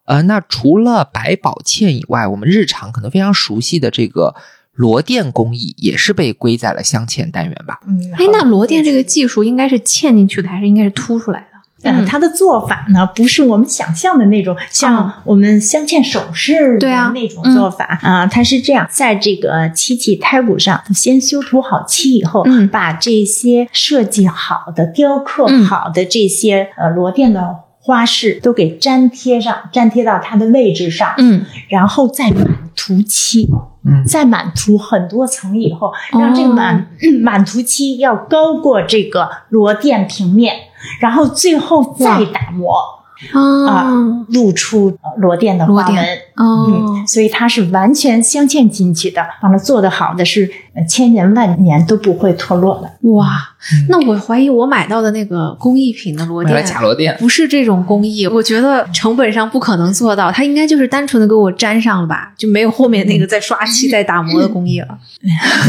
[0.05, 4.35] 呃，那除了百宝嵌以外，我们日常可能非常熟悉的这个
[4.75, 7.81] 螺钿工艺，也是被归在了镶嵌单元吧？
[7.87, 11.47] 嗯，哎，那螺钿这个技术应该是嵌进去的，还是应该是凸出来的？
[11.85, 25.65] 嗯，它的做法呢，不是我们想象的那种，像我们镶嵌首饰对啊那种做法啊，它是这样，在这个漆器胎骨上，先修涂好漆以后，嗯把这些设计好的、雕刻嗯。
[25.67, 32.47] 好的这些呃螺钿的花饰都给粘贴上，粘贴到它的位置上，嗯，然后再满
[32.77, 33.49] 涂漆，
[33.85, 34.05] 嗯。
[34.07, 36.89] 再满涂很多层以后，让这个满、
[37.21, 40.55] 满涂漆要高过这个螺钿平面，
[41.01, 42.75] 然后最后再打磨
[43.33, 46.05] 啊、哦露出呃螺钿的花螺纹。
[46.37, 46.67] 哦。
[46.69, 53.11] 嗯，，所以它是完全镶嵌进去的，完了做得好的是呃千年万年都不会脱落的。
[53.11, 53.39] 哇，
[53.89, 56.83] 那我怀疑我买到的那个工艺品的螺买了假钿。
[56.83, 64.99] 螺钿，不是这种工艺，我觉得成本上不可能做到，它应该就是单纯的给我粘上了吧，就没有后面那个再刷漆、再打磨的工艺了。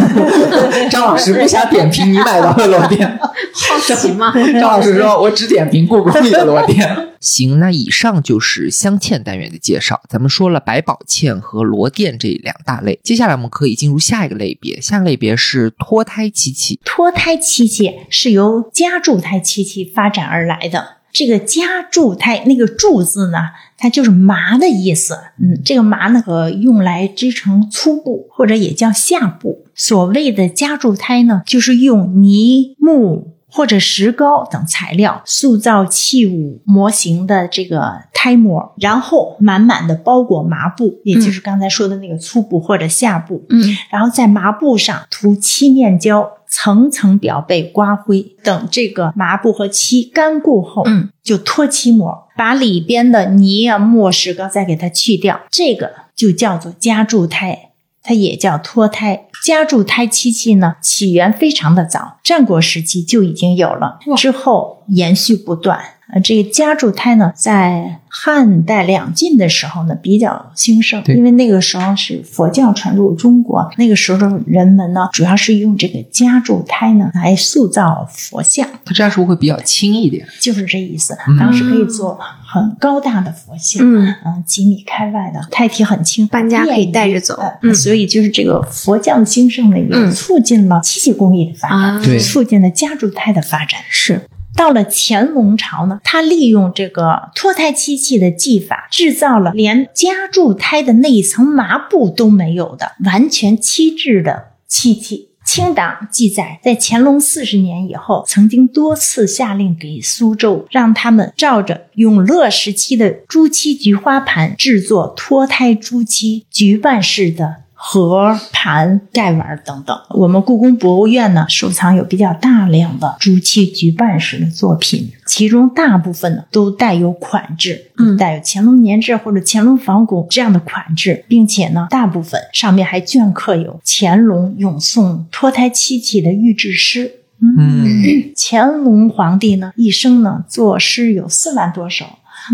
[0.89, 3.05] 张老师不想点评你买到的螺钿。
[3.53, 4.33] 好奇吗？
[4.33, 10.01] 张老师说：“我只点评故宫里的螺钿。”行，那以上就是镶嵌单元的介绍。
[10.09, 14.81] 咱们说了百宝嵌和螺钿这两大类，接下来我们可以进入下一个类别。
[14.81, 16.79] 下个类别是脱胎漆器。
[16.83, 20.97] 脱胎漆器是由夹柱胎漆器发展而来的。
[21.11, 23.37] 这个夹柱胎那个柱字呢，
[23.77, 25.15] 它就是麻的意思。
[25.39, 29.65] 嗯，这个麻呢，可用来织成粗布，或者也叫下布。
[29.75, 33.35] 所谓的夹柱胎呢，就是用泥木。
[33.53, 48.23] 或者石膏等材料塑造器物模型的这个胎模，然后满满的包裹麻布，也就是刚才说的那个粗布或者下布，嗯然后在麻布上涂漆面胶，层层裱被刮灰。
[48.43, 57.69] 等这个麻布和漆干固后，嗯，就脱漆膜，把里边的泥啊、墨、石膏再给它去掉，这个就叫做夹柱胎。
[58.05, 65.77] 它也叫脱胎，夹柱胎漆器呢，起源非常的早，战国时期就已经有了，之后延续不断。
[66.13, 80.25] 呃，这个夹柱胎呢，在汉代两晋的时候呢，比较兴盛，因为那个时候是佛教传入中国，那个时候人们呢，主要是用这个夹柱胎呢来塑造佛像，它这样是不是会比较轻一点？
[80.39, 81.37] 就是这意思嗯。
[81.37, 93.81] 当时可以做很高大的佛像，嗯嗯，几米开外的，胎体很轻，搬家可以带着走呃嗯所以就是这个佛教的兴盛呢，也嗯促进了漆器工艺的发展，促进了夹柱胎的发展。
[93.89, 94.21] 是
[94.55, 105.29] 到了乾隆朝呢，他利用这个脱胎漆器的技法，制造了连夹柱胎的那一层麻布都没有的完全漆制的漆器。
[105.45, 119.95] 清党记载，在乾隆四十年以后，曾经多次下令给苏州，让他们照着永乐时期的朱漆菊花盘制作脱胎朱漆菊瓣式的盒、盘、盖碗等等。
[120.11, 137.11] 我们故宫博物院呢，收藏有比较大量的朱漆菊瓣式的作品，其中大部分呢都带有款制，嗯带有乾隆年制或者乾隆仿古这样的款制，并且呢，大部分上面还镌刻有乾隆永颂脱胎漆器的御制诗。
[137.41, 137.85] 嗯，
[138.37, 142.05] 乾隆皇帝呢，一生呢作诗有四万多首。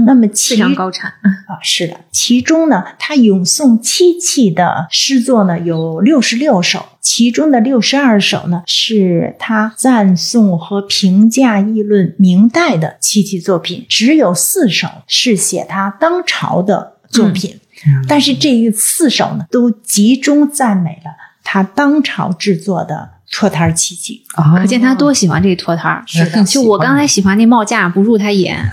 [0.05, 1.11] 那么其非常高产。
[1.11, 17.59] 啊，是的，其中呢，他咏颂漆器的诗作呢有六十六首，其中的六十二首呢是他赞颂和评价议论明代的漆器作品，只有四首是写他当朝的作品。
[18.07, 21.11] 但是这四首呢，都集中赞美了
[21.43, 24.21] 他当朝制作的脱胎漆器。
[24.59, 26.03] 可见他多喜欢这脱胎儿。
[26.07, 28.57] 是的就我刚才喜欢那帽架不入他眼，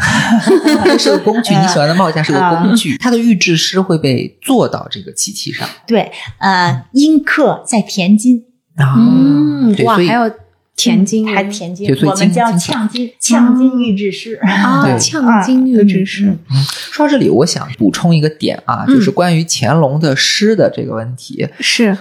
[0.85, 8.45] 它是个工具， 你喜欢的帽架是个工具，它的预制诗会被做到这个漆器上对，呃，阴刻在田金，
[8.77, 10.31] 啊嗯，哇，对所以还有
[10.77, 14.39] 田金，还田金对，所以我们叫呛金，呛金预制诗。
[14.43, 21.49] 啊，对呛金玉之诗嗯，嗯说到这里，我想补充一个点啊，嗯就是关于乾隆的诗的这个问题。
[21.61, 21.97] 是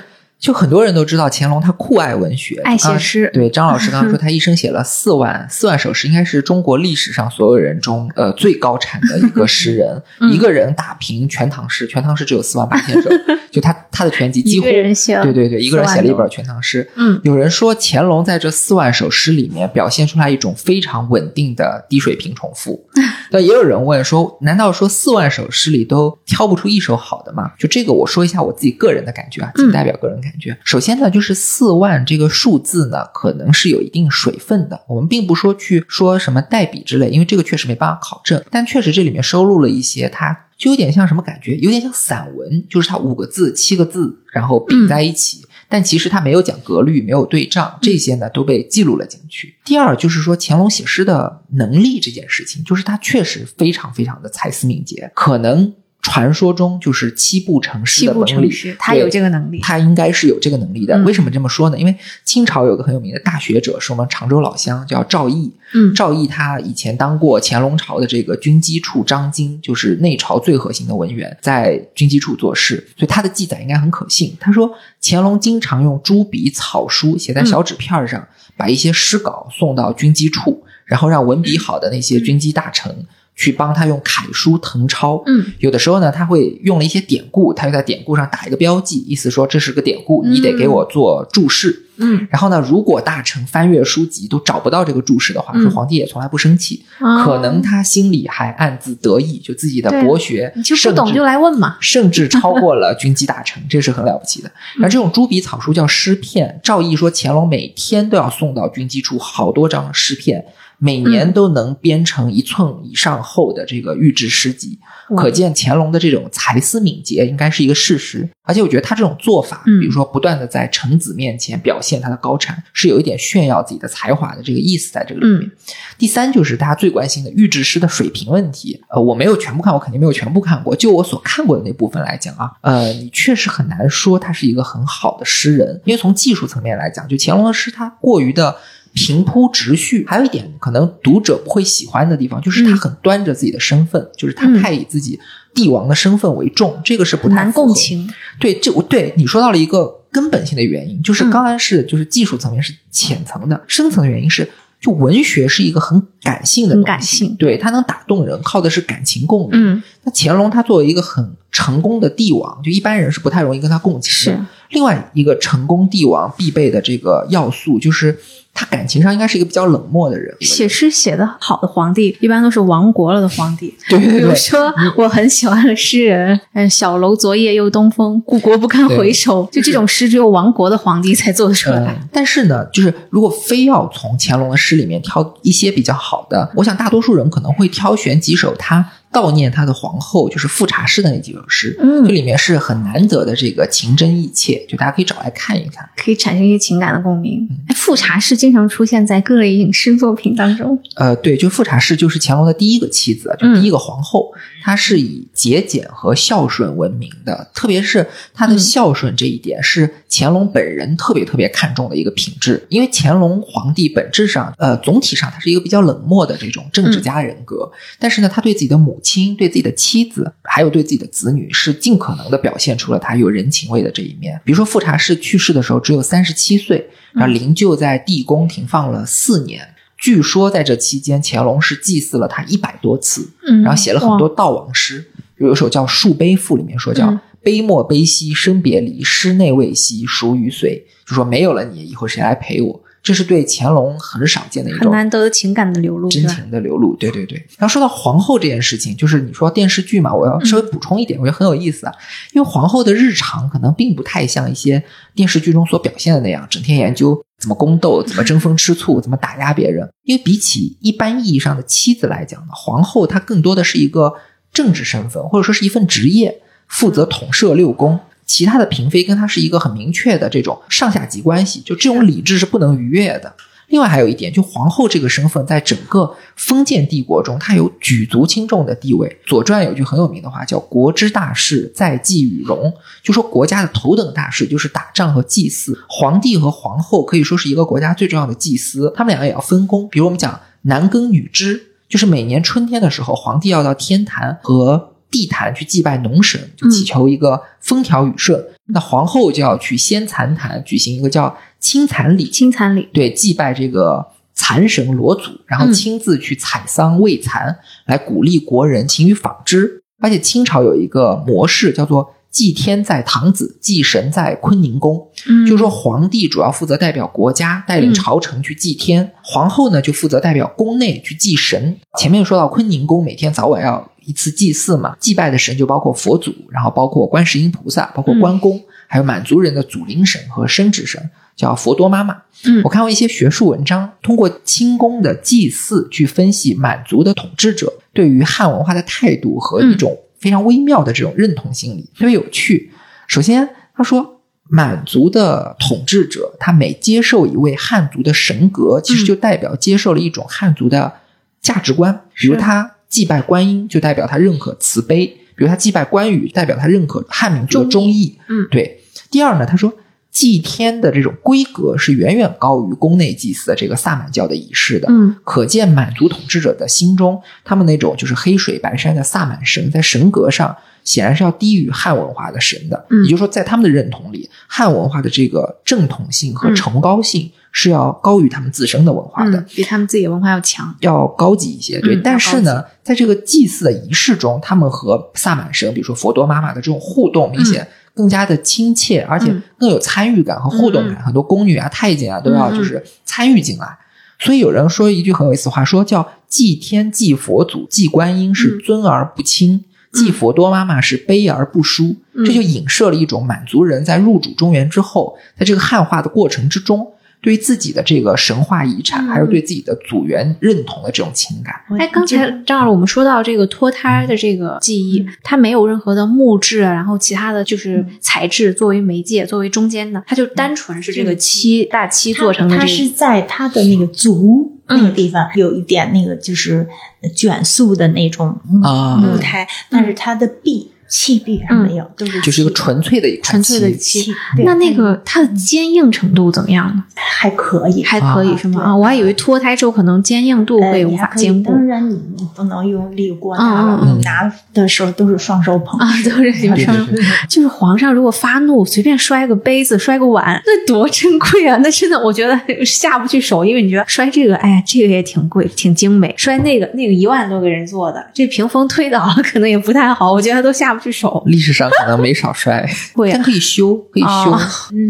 [0.46, 13.10] 就很多人都知道乾隆他酷爱文学，爱写诗啊对，张老师刚刚说 他一生写了四万四万首诗，应该是中国历史上所有人中呃最高产的一个诗人， 嗯一个人打平《全唐诗》，《全唐诗》只有四万八千首，
[13.52, 14.94] 就他他的全集几乎对
[15.34, 16.84] 对对，一个人4万多写了一本《全唐诗》。
[16.96, 22.86] 嗯有人说乾隆在这四万首诗里面表现出来一种非常稳定的低水平重复。
[23.32, 27.52] 但也有人问说，难道说四万首诗里都挑不出一首好的吗？
[27.58, 30.35] 就这个，我说一下我自己个人的感觉啊，仅代表个人感觉。
[30.64, 34.80] 首先呢，就是四万这个数字呢，可能是有一定水分的。
[34.88, 38.44] 我们并不说去说什么代笔之类，因为这个确实没办法考证。
[38.50, 40.42] 但确实这里面收录了一些它。
[40.58, 41.58] 就有点像什么感觉？
[41.58, 45.46] 有点像散文，就是它五个字、七个字，然后比在一起。
[45.68, 49.54] 但其实它没有讲格律，没有对仗，这些呢都被记录了进去。
[49.66, 55.74] 第二就是说，乾隆写诗的能力这件事情，就是他确实非常非常的才思敏捷，可能
[56.06, 59.60] 传说中就是七步成诗的能力他有这个能力。
[59.60, 60.96] 他应该是有这个能力的。
[60.96, 61.78] 嗯为什么这么说呢？
[61.78, 65.52] 因为清朝有个很有名的大学者，是我们常州老乡，叫赵翼。
[65.74, 74.38] 嗯赵翼他以前当过乾隆朝的这个军机处张京，就是内朝最核心的文员，在军机处做事，所以他的记载应该很可信。
[74.40, 78.26] 他说，乾隆经常用朱笔草书写在小纸片上，
[78.56, 83.06] 把一些诗稿送到军机处，然后让文笔好的那些军机大臣。
[83.36, 91.85] 去帮他用楷书誊抄，嗯，有的时候呢，他会用了一些典故，他就在典故上打一个标记，意思说这是个典故，你得给我做注释。
[91.98, 101.78] 嗯，然后呢，如果大臣翻阅书籍都找不到这个注释的话，嗯说皇帝也从来不生气，哦可能他心里还暗自得意，就自己的博学，你就不懂就来问嘛。
[101.80, 104.52] 甚至超过了军机大臣， 这是很了不起的。
[104.82, 110.46] 而这种朱笔草书叫诗片，赵翼说乾隆每天都要送到军机处好多张诗片，
[110.78, 114.80] 每年都能编成一寸以上厚的这个御制诗集，
[115.12, 118.30] 哇可见乾隆的这种才思敏捷应该是一个事实。
[118.46, 125.42] 而且我觉得他这种做法，嗯比如说不断的在臣子面前表现他的高产，是有一点炫耀自己的才华的这个意思在这个里面。
[125.42, 125.52] 嗯
[125.98, 128.82] 第三就是大家最关心的预制诗的水平问题。
[128.90, 130.76] 呃，我没有全部看，我肯定没有全部看过。
[130.76, 138.56] 就我所看过的那部分来讲啊，呃，你确实很难说他是一个很好的诗人，因为从技术层面来讲，就乾隆的诗他过于的。
[138.96, 142.78] 平铺直叙，还有一点可能读者不会喜欢的地方，就是他嗯。
[142.78, 144.60] 很端着自己的身份，就是他嗯。
[144.62, 145.20] 太以自己
[145.54, 148.10] 帝王的身份为重，这个是不太难共情。
[148.40, 151.30] 对，这我对你说到了一个根本性的原因，就是嗯。
[151.30, 157.36] 刚才是就是技术层面是浅层的，深层的原因是，就文学是一个很感性的东西，感性。
[157.36, 159.52] 对它能打动人，靠的是感情共鸣。
[159.54, 168.18] 嗯，那乾隆他作为一个很成功的帝王，就一般人是不太容易跟他共情另外一个成功帝王必备的这个要素，就是
[168.54, 170.36] 他感情上应该是一个比较冷漠的人。
[170.42, 173.74] 写诗写的好的皇帝，一般都是亡国了的皇帝。
[173.88, 179.48] 对对对，比如说，我很喜欢的诗人， 嗯，小楼昨夜又东风，故国不堪回首。
[179.50, 181.96] 就这种诗，只有亡国的皇帝才做得出来。
[182.02, 188.86] 嗯，但是呢，就是如果非要从乾隆的诗里面挑一些比较好的，我想大多数人可能会挑选几首他
[189.16, 191.80] 悼念他的皇后，就是富察氏的那几首诗。
[191.82, 195.90] 嗯这里面是很难得的这个情真意切，就大家可以找来看一看。
[195.96, 197.48] 可以产生一些情感的共鸣。
[197.70, 200.78] 哎，富察氏经常出现在各类影视作品当中。
[200.98, 204.30] 呃，对，就富察氏就是乾隆的第一个妻子，就第一个皇后，
[204.66, 212.66] 她是以节俭和孝顺闻名的，特别是他的孝顺这一点是乾隆本人特别特别看重的一个品质。
[212.70, 224.42] 因为乾隆皇帝本质上，呃，总体上他是一个比较冷漠的这种政治家人格，但是呢，他对自己的母亲、对自己的妻子，还有对自己的子女，是尽可能的表现出了他有人情味的这一面。
[224.44, 229.75] 比如说富察氏去世的时候只有三十七岁，然后灵柩在地宫停放了四年。
[230.06, 235.04] 据说在这期间，乾隆是祭祀了他一百多次，嗯然后写了很多悼亡诗，
[235.38, 242.84] 有一首叫《树碑赋》，里面说叫嗯“悲莫悲兮生别离，师内未兮孰与随”，就说没有了你，以后谁来陪我？
[243.02, 246.28] 这是对乾隆很少见的一种很难得的情感的流露，真？
[246.28, 247.44] 情的流露，对对对。
[247.58, 251.94] 然后说到皇后这件事情，就是你说电视剧嘛，我要稍微补充一点，我觉得很有意思啊。
[252.34, 254.84] 因为皇后的日常可能并不太像一些
[255.16, 259.90] 电视剧中所表现的那样，整天研究怎么宫斗、怎么争风吃醋、怎么打压别人。
[260.04, 264.14] 因为比起一般意义上的妻子来讲呢，皇后她更多的是一个
[264.52, 268.00] 政治身份，或者说是一份职业，负责统摄六宫。
[268.26, 273.36] 其他的嫔妃跟她是一个很明确的这种上下级关系，就这种理智是不能逾越的。
[273.68, 279.08] 另外还有一点，就皇后这个身份，在整个封建帝国中，她有举足轻重的地位。
[279.28, 282.72] 《左传》有句很有名的话，叫“国之大事，在祭与戎”，
[283.04, 285.78] 就说国家的头等大事就是打仗和祭祀。
[285.90, 289.88] 皇帝和皇后可以说是一个国家最重要的祭司，他们两个也要分工。
[289.90, 298.44] 比如我们讲男耕女织，就是每年春天的时候，皇帝要到天坛和地坛去祭拜农神，就祈求一个风调雨顺。
[298.68, 301.36] 那皇后就要去先蚕坛举行一个叫
[301.66, 302.88] 清蚕礼，清蚕礼。
[302.94, 304.06] 对祭拜这个
[304.36, 309.82] 蚕神罗祖，然后亲自去采桑喂蚕，来鼓励国人勤于纺织。
[310.00, 315.44] 而且清朝有一个模式叫做祭天在堂子，祭神在坤宁宫，嗯。
[315.48, 321.76] 就是说皇帝主要负责代表国家带领朝臣去祭天，皇后呢就负责代表宫内去祭神。
[321.98, 332.22] 前面说到坤宁宫每天早晚要一次祭祀嘛，祭拜的神就包括佛祖，然后包括观世音菩萨，包括关公，还有满族人的祖灵神和生殖神，叫佛多妈妈。
[332.46, 342.72] 嗯我看过一些学术文章，通过清宫的祭祀去分析满族的统治者对于汉文化的态度和一种非常微妙的这种认同心理，特别有趣。
[343.08, 350.94] 首先，他说满族的统治者，他每接受一位汉族的神格，其实就代表接受了一种汉族的
[351.42, 352.02] 价值观。
[352.16, 358.18] 比如他祭拜观音，就代表他认可慈悲；比如他祭拜关羽，代表他认可汉民族的忠义。
[358.30, 358.82] 嗯对。
[359.12, 359.74] 第二呢，他说
[360.12, 364.88] 祭天的这种规格是远远高于宫内祭祀的这个萨满教的仪式的。
[364.90, 372.86] 嗯可见满族统治者的心中，他们那种就是黑水白山的萨满神，在神格上显然是要低于汉文化的神的。
[372.90, 379.38] 嗯也就是说，在他们的认同里，汉文化的这个正统性和嗯崇高性是要高于他们自身的文化的。
[379.38, 380.76] 嗯，比他们自己的文化要强。
[380.82, 381.96] 要高级一些，对。
[381.96, 391.02] 嗯但是呢，在这个祭祀的仪式中，他们和萨满神，比如说佛多妈妈的这种互动，明显更加的亲切，而且更有参与感和互动感。
[391.02, 393.78] 很多宫女啊、太监啊都要就是参与进来。
[394.20, 399.64] 所以有人说一句很有意思的话，说叫祭天、祭佛祖、祭观音是尊而不轻。
[399.94, 406.86] 祭佛多妈妈是卑而不淑，嗯这就影射了一种满族人在入主中原之后，在这个汉化的过程之中，
[407.26, 409.10] 对自己的这个神话遗产，嗯。
[409.10, 411.56] 还有对自己的祖源认同的这种情感。
[411.80, 422.78] 哎，刚才张老师我们说到这个脱胎的这个记忆，它没有任何的木质啊，然后其他的就是材质作为媒介、作为中间的，它就单纯是这个漆大漆做成的它这个。
[422.78, 426.68] 是在它的那个足那个地方有一点那个就是
[427.16, 428.98] 卷塑的那种啊。
[428.98, 434.14] 木胎，但是它的壁器壁上没有，都是就是一个纯粹的一纯粹的漆漆漆。
[434.38, 436.84] 对那那个它的坚硬程度怎么样呢？
[436.96, 438.62] 还可以，还可以啊是吗？
[438.62, 443.98] 啊，我还以为脱胎之后可能坚硬度呃会无法兼顾当然你你不能用力过大了，嗯嗯嗯。
[443.98, 446.66] 你拿的时候都是双手捧啊，都是你们对。
[446.66, 451.58] 上对对就是皇上如果发怒，随便摔个杯子、摔个碗，那多珍贵啊！
[451.64, 461.24] 那真的，我觉得下不去手，因为你觉得摔这个，哎呀，这个也挺贵、挺精美；摔那个，那个一万多个人做的，这屏风推倒了可能也不太好，我觉得都下不去手。
[461.26, 464.08] 历史上可能没少摔， 会啊但可以修，可以修。
[464.32, 464.40] 哦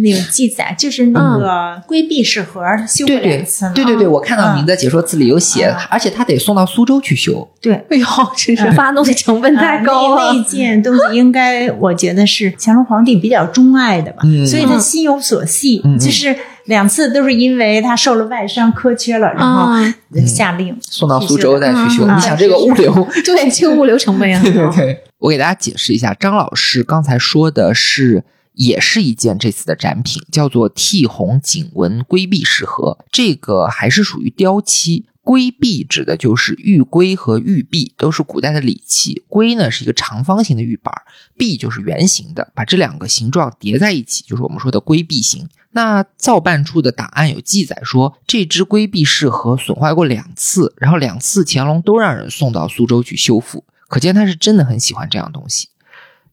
[0.04, 7.48] 那有记载，就是那个规避式盒修过对对两次呢，对对对，我看到嗯您的解说词里有写，嗯而且他得送到苏州去修。
[7.62, 7.74] 对。
[7.90, 8.06] 哎呦，
[8.38, 10.22] 真是发怒的成本太高了。
[10.24, 16.36] 啊那那件东西应该，我觉得是乾隆皇帝比较钟爱的吧，嗯所以他心有所系，嗯嗯就是
[16.66, 22.06] 两次都是因为他受了外伤磕缺了，然后啊下令送到苏州再去修。
[22.06, 22.94] 嗯你想这个物流，
[23.26, 24.40] 对，这个物流成本呀。
[24.42, 24.70] 对对。
[24.76, 28.24] 对，我给大家解释一下，张老师刚才说的是，
[28.54, 35.06] 也是一件这次的展品，叫做剔红锦纹龟壁石盒，这个还是属于雕漆。
[35.26, 39.24] 龟壁指的就是玉龟和玉璧，都是古代的礼器。
[39.28, 40.94] 龟呢是一个长方形的玉板，
[41.36, 45.50] 璧就是圆形的，把这两个形状叠在一起，就是我们说的龟壁形。
[45.72, 55.70] 那造办处的档案有记载说，这只龟壁饰盒损坏过两次，然后两次乾隆都让人送到苏州去修复，可见他是真的很喜欢这样东西。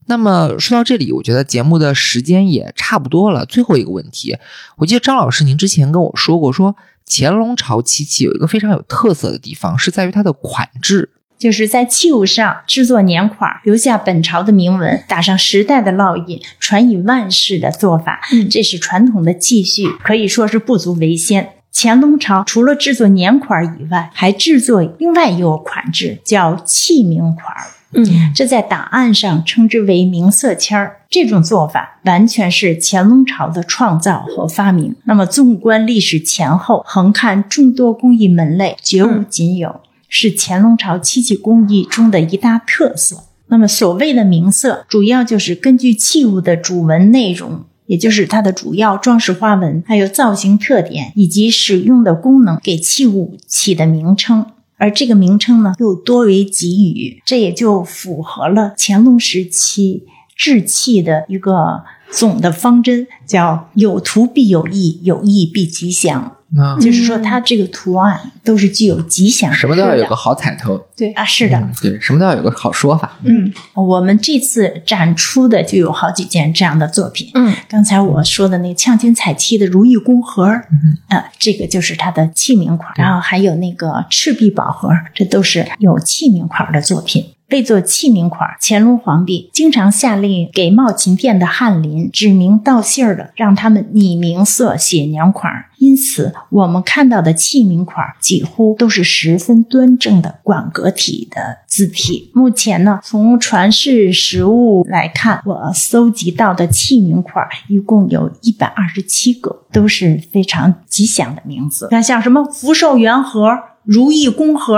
[0.06, 3.46] 那么说到这里，我觉得节目的时间也差不多了。
[3.46, 4.36] 最后一个问题，
[4.76, 6.76] 我记得张老师您之前跟我说过，说
[7.14, 11.10] 乾隆朝漆器有一个非常有特色的地方，是在于它的款制。
[11.38, 21.50] 就是在器物上制作年款，留下本朝的铭文，打上时代的烙印，传以万世的做法，嗯这是传统的继续，可以说是不足为先。
[21.74, 27.54] 乾隆朝除了制作年款以外，还制作另外一个款制，叫器名款。
[27.94, 31.00] 嗯这在档案上称之为明色签儿。
[31.10, 34.94] 这种做法完全是乾隆朝的创造和发明。
[35.04, 43.24] 那么，纵观历史前后，横看众多工艺门类，绝无仅有，是乾隆朝漆器工艺中的一大特色。
[43.48, 54.46] 那么所谓的明色，主要就是根据器物的主纹内容，也就是它的主要装饰花纹，还有造型特点以及使用的功能，给器物起的名称。
[54.82, 60.02] 而这个名称呢，又多为给予，这也就符合了乾隆时期
[60.36, 66.38] 制器的一个总的方针，叫有图必有意，有意必吉祥。
[66.58, 71.10] 啊，就是说，它这个图案都是具有吉祥什么都要有个好彩头，对。
[71.12, 73.18] 啊，是的，嗯对，什么都要有个好说法。
[73.24, 77.30] 嗯，我们这次展出的就有好几件这样的作品。
[77.34, 87.26] 嗯，刚才我说的那个呛金彩漆的如意宫盒，嗯呃，这个就是它的器皿款，然后还有那个赤壁宝盒，这都是有器皿款的作品。
[87.52, 95.66] 被作器皿款，乾隆皇帝经常下令给茂勤殿的翰林指名道姓儿的，让他们拟名色、写娘款儿。
[95.76, 102.30] 因此，我们看到的器皿款儿几乎都是十分端正的管格体的字体。
[102.32, 111.88] 目前呢，从传世实物来看，我搜集到的器皿款儿一共有一百二十七个，都是非常吉祥的名字。
[111.90, 114.74] 看，像什么福寿圆盒、如意宫盒、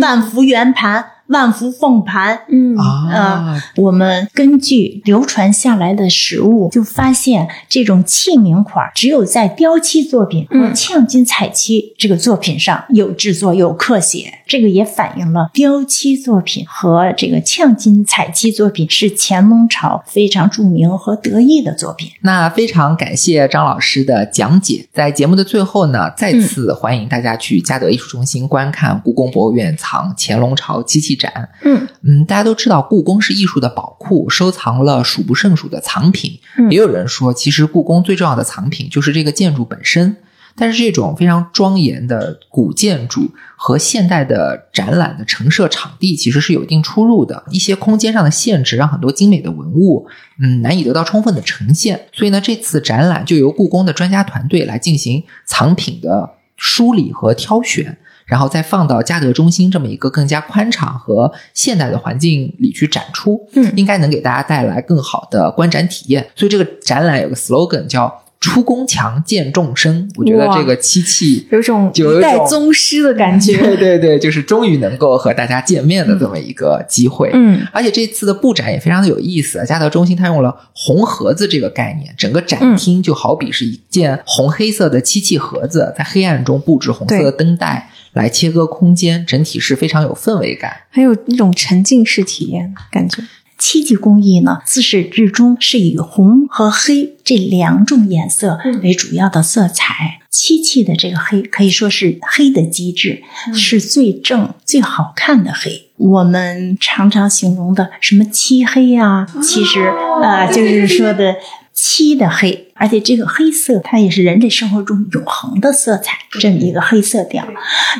[0.00, 1.04] 万福圆盘。
[1.28, 14.32] 万福凤盘，嗯啊，我们根据流传下来的实物，就发现这种器皿款只有在雕漆作品和嗯呛金彩漆这个作品上有制作、有刻写。
[14.46, 22.10] 这个也反映了雕漆作品和这个呛金彩漆作品是乾隆朝非常著名和得意的作品。
[22.20, 24.86] 那非常感谢张老师的讲解。
[24.92, 31.50] 在节目的最后呢，再次欢迎大家去嘉德艺术中心观看故宫博物院藏乾隆朝漆器展。
[31.62, 36.40] 嗯嗯，大家都知道，故宫是艺术的宝库，收藏了数不胜数的藏品。
[36.58, 40.16] 嗯也有人说，其实故宫最重要的藏品就是这个建筑本身。
[40.56, 50.06] 但是这种非常庄严的古建筑和现代的展览的陈设场地其实是有一定出入的，一些空间上的限制让很多精美的文物，
[50.38, 52.00] 嗯，难以得到充分的呈现。
[52.12, 57.98] 所以呢，这次展览就由故宫的专家团队来进行藏品的梳理和挑选。
[58.26, 66.26] 然后再放到嘉德中心这么一个更加宽敞和现代的环境里去展出，嗯应该能给大家带来更好的观展体验。
[66.34, 73.56] 所以这个展览有个 slogan 叫“出宫墙见众生”，我觉得这个漆器 有种一代宗师的感觉。
[73.60, 77.30] 对对对，就是终于能够和大家见面的这么一个机会。
[77.32, 90.74] 嗯而且这次的布展也非常的有意思，嘉德中心它用了红盒子这个概念，整个展厅就好比是一件红黑色的漆器盒子，在黑暗中布置红色的灯带来切割空间，整体是非常有氛围感。
[90.90, 93.22] 很有那种沉浸式体验感觉。
[93.56, 100.20] 漆器工艺呢，自始至终是以红和黑这两种颜色为主要的色彩。
[100.28, 103.22] 漆器的这个黑可以说是黑的极致，
[103.54, 105.88] 是最正、最好看的黑。
[105.96, 109.80] 我们常常形容的什么漆黑呀、其实
[110.20, 111.36] 呃就是说的
[111.72, 117.46] 漆的黑，而且这个黑色它也是人类生活中永恒的色彩，这么一个黑色调。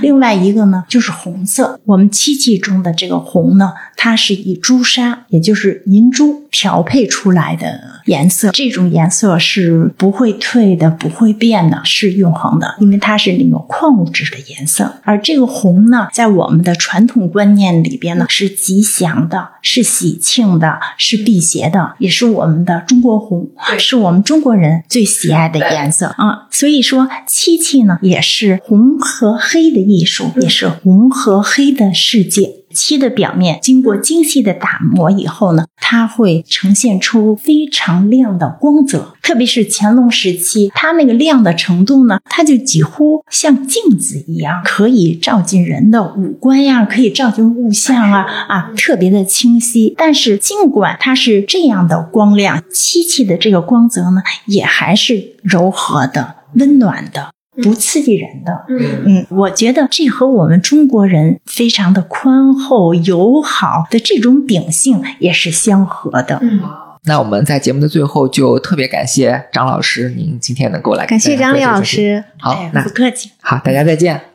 [0.02, 1.80] 另外一个呢，就是红色。
[1.84, 8.50] 我们漆器中的这个红呢，它是以朱砂，也就是银珠调配出来的颜色。
[8.50, 14.96] 这种颜色是不会退的，不会变的，是永恒的，因为它是那种矿物质的颜色。
[15.02, 23.48] 而这个红呢，在我们的传统观念里边呢，是吉祥的，是喜庆的，是辟邪的，也是我们的中国红，
[23.78, 26.48] 是我们中国人最喜爱的颜色啊。
[26.50, 32.63] 所以说，漆器呢，也是红和黑的艺术，也是红和黑的世界。
[32.74, 39.14] 漆的表面经过精细的打磨以后呢，它会呈现出非常亮的光泽。
[39.22, 49.94] 特别是乾隆时期，它那个亮的程度呢，它就几乎像镜子一样，可以照进人的五官呀，可以照进物象啊啊，特别的清晰。
[49.96, 57.33] 但是尽管它是这样的光亮，漆器的这个光泽呢，也还是柔和的、温暖的。
[57.62, 66.40] 不刺激人的，嗯，我觉得这和我们中国人非常的宽厚友好的这种秉性也是相合的。
[67.06, 71.82] 那我们在节目的最后就特别感谢张老师，您今天能够来，感谢张丽老。
[71.82, 72.24] 师。
[72.38, 73.30] 好哎，那不客气。
[73.40, 74.33] 好，大家再见。